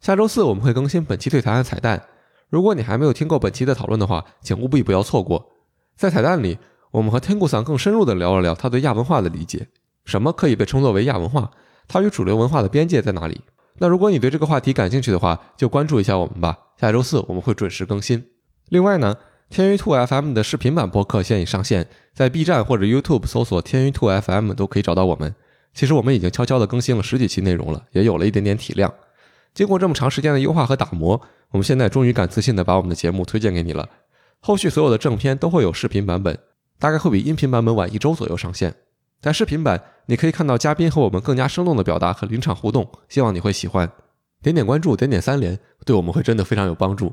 [0.00, 2.06] 下周四我们会更新本期对谈的彩蛋。
[2.48, 5.50] 如果你还没有听够本期的讨论的话，请务必不要错过。
[5.96, 6.58] 在彩蛋里，
[6.92, 9.66] 我们和天顾桑更深入的聊了聊他对亚文化的理解，
[10.04, 11.50] 什么可以被称作为亚文化，
[11.88, 13.40] 它与主流文化的边界在哪里。
[13.78, 16.56] 那如果你对这个话题感兴趣的话，就关注一下我们吧。
[16.80, 18.24] 下周四我们会准时更新。
[18.68, 19.16] 另外呢，
[19.50, 25.34] 天娱兔 FM 的视频版播客现已上线，在 B 站或者 YouTube 搜索“天娱兔 FM” 都可以找到我们。
[25.76, 28.92] 其实我们已经悄悄地更新了十几期内容了，也有了一点点体量。
[29.52, 31.20] 经过这么长时间的优化和打磨，
[31.50, 33.86] 我们现在终于敢自信地把我们的节目推荐给你了。
[34.40, 36.38] 后续所有的正片都会有视频版本，
[36.78, 38.74] 大概会比音频版本晚一周左右上线。
[39.20, 43.90] 在视频版，你可以看到嘉宾和我们更加生动的表达和临场互动，希望你会喜欢。
[44.42, 47.12] 点点关注，点点三连，对我们会真的非常有帮助。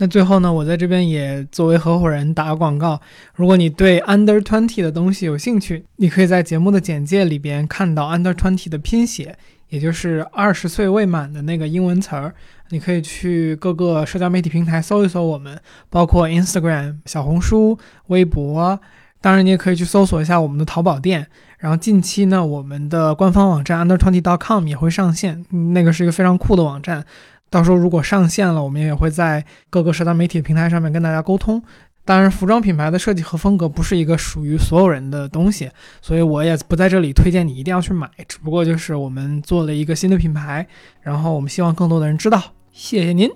[0.00, 3.00] 那最后呢，我在这边也作为合伙人打个广告，
[3.34, 9.36] 如果你对 Under Twenty 的东西有兴趣，你可以在节目的简介里边看到 Under Twenty 的拼写，
[9.68, 12.32] 也就是二十岁未满的那个英文词儿。
[12.70, 15.58] 你可以去各个社交媒体平台搜一搜我们，
[15.90, 17.76] 包括 Instagram、小红书、
[18.06, 18.78] 微博，
[19.20, 21.26] 当然你也可以去搜索一下我们的淘宝店。
[21.58, 25.44] 然后近期呢，我们的官方网站 undertwenty.com 也会上线，
[25.74, 27.04] 那个是一个非常酷的网站。
[27.50, 31.62] 到时候如果上线了，我们也会在各个社交媒体平台上面跟大家沟通。
[32.04, 35.70] 当然，服装品牌的设计和风格不是一个属于所有人的东西，
[36.00, 38.08] 所以我也不在这里推荐你一定要去买。
[38.26, 40.66] 只不过就是我们做了一个新的品牌，
[41.02, 42.42] 然后我们希望更多的人知道。
[42.72, 43.30] 谢谢您。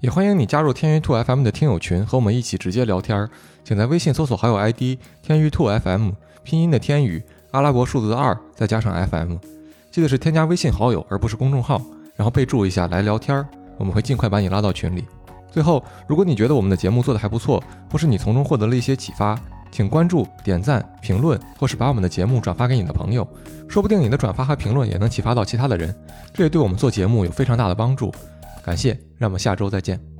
[0.00, 3.28] 也欢迎你加入天娱兔 FM 的听友群，和我们一起直接聊天儿。
[3.62, 6.12] 请在微信搜索好友 ID 天娱兔 FM，
[6.42, 9.36] 拼音的天宇，阿拉伯数字二，再加上 FM。
[9.90, 11.80] 记得是添加微信好友，而不是公众号，
[12.16, 13.46] 然后备注一下来聊天儿，
[13.76, 15.04] 我们会尽快把你拉到群里。
[15.50, 19.38] 最后，如果你觉得我们的节目做得还不错，或是你从中获得了一些启发，
[19.70, 23.26] 请关注、点赞、评论，或是把我们的节目转发给你的朋友，
[23.68, 25.94] 说不定你的转发和评论也能启发到其他的人，
[26.32, 28.12] 这也对我们做节目有非常大的帮助。
[28.64, 30.13] 感谢，让我们下周再见。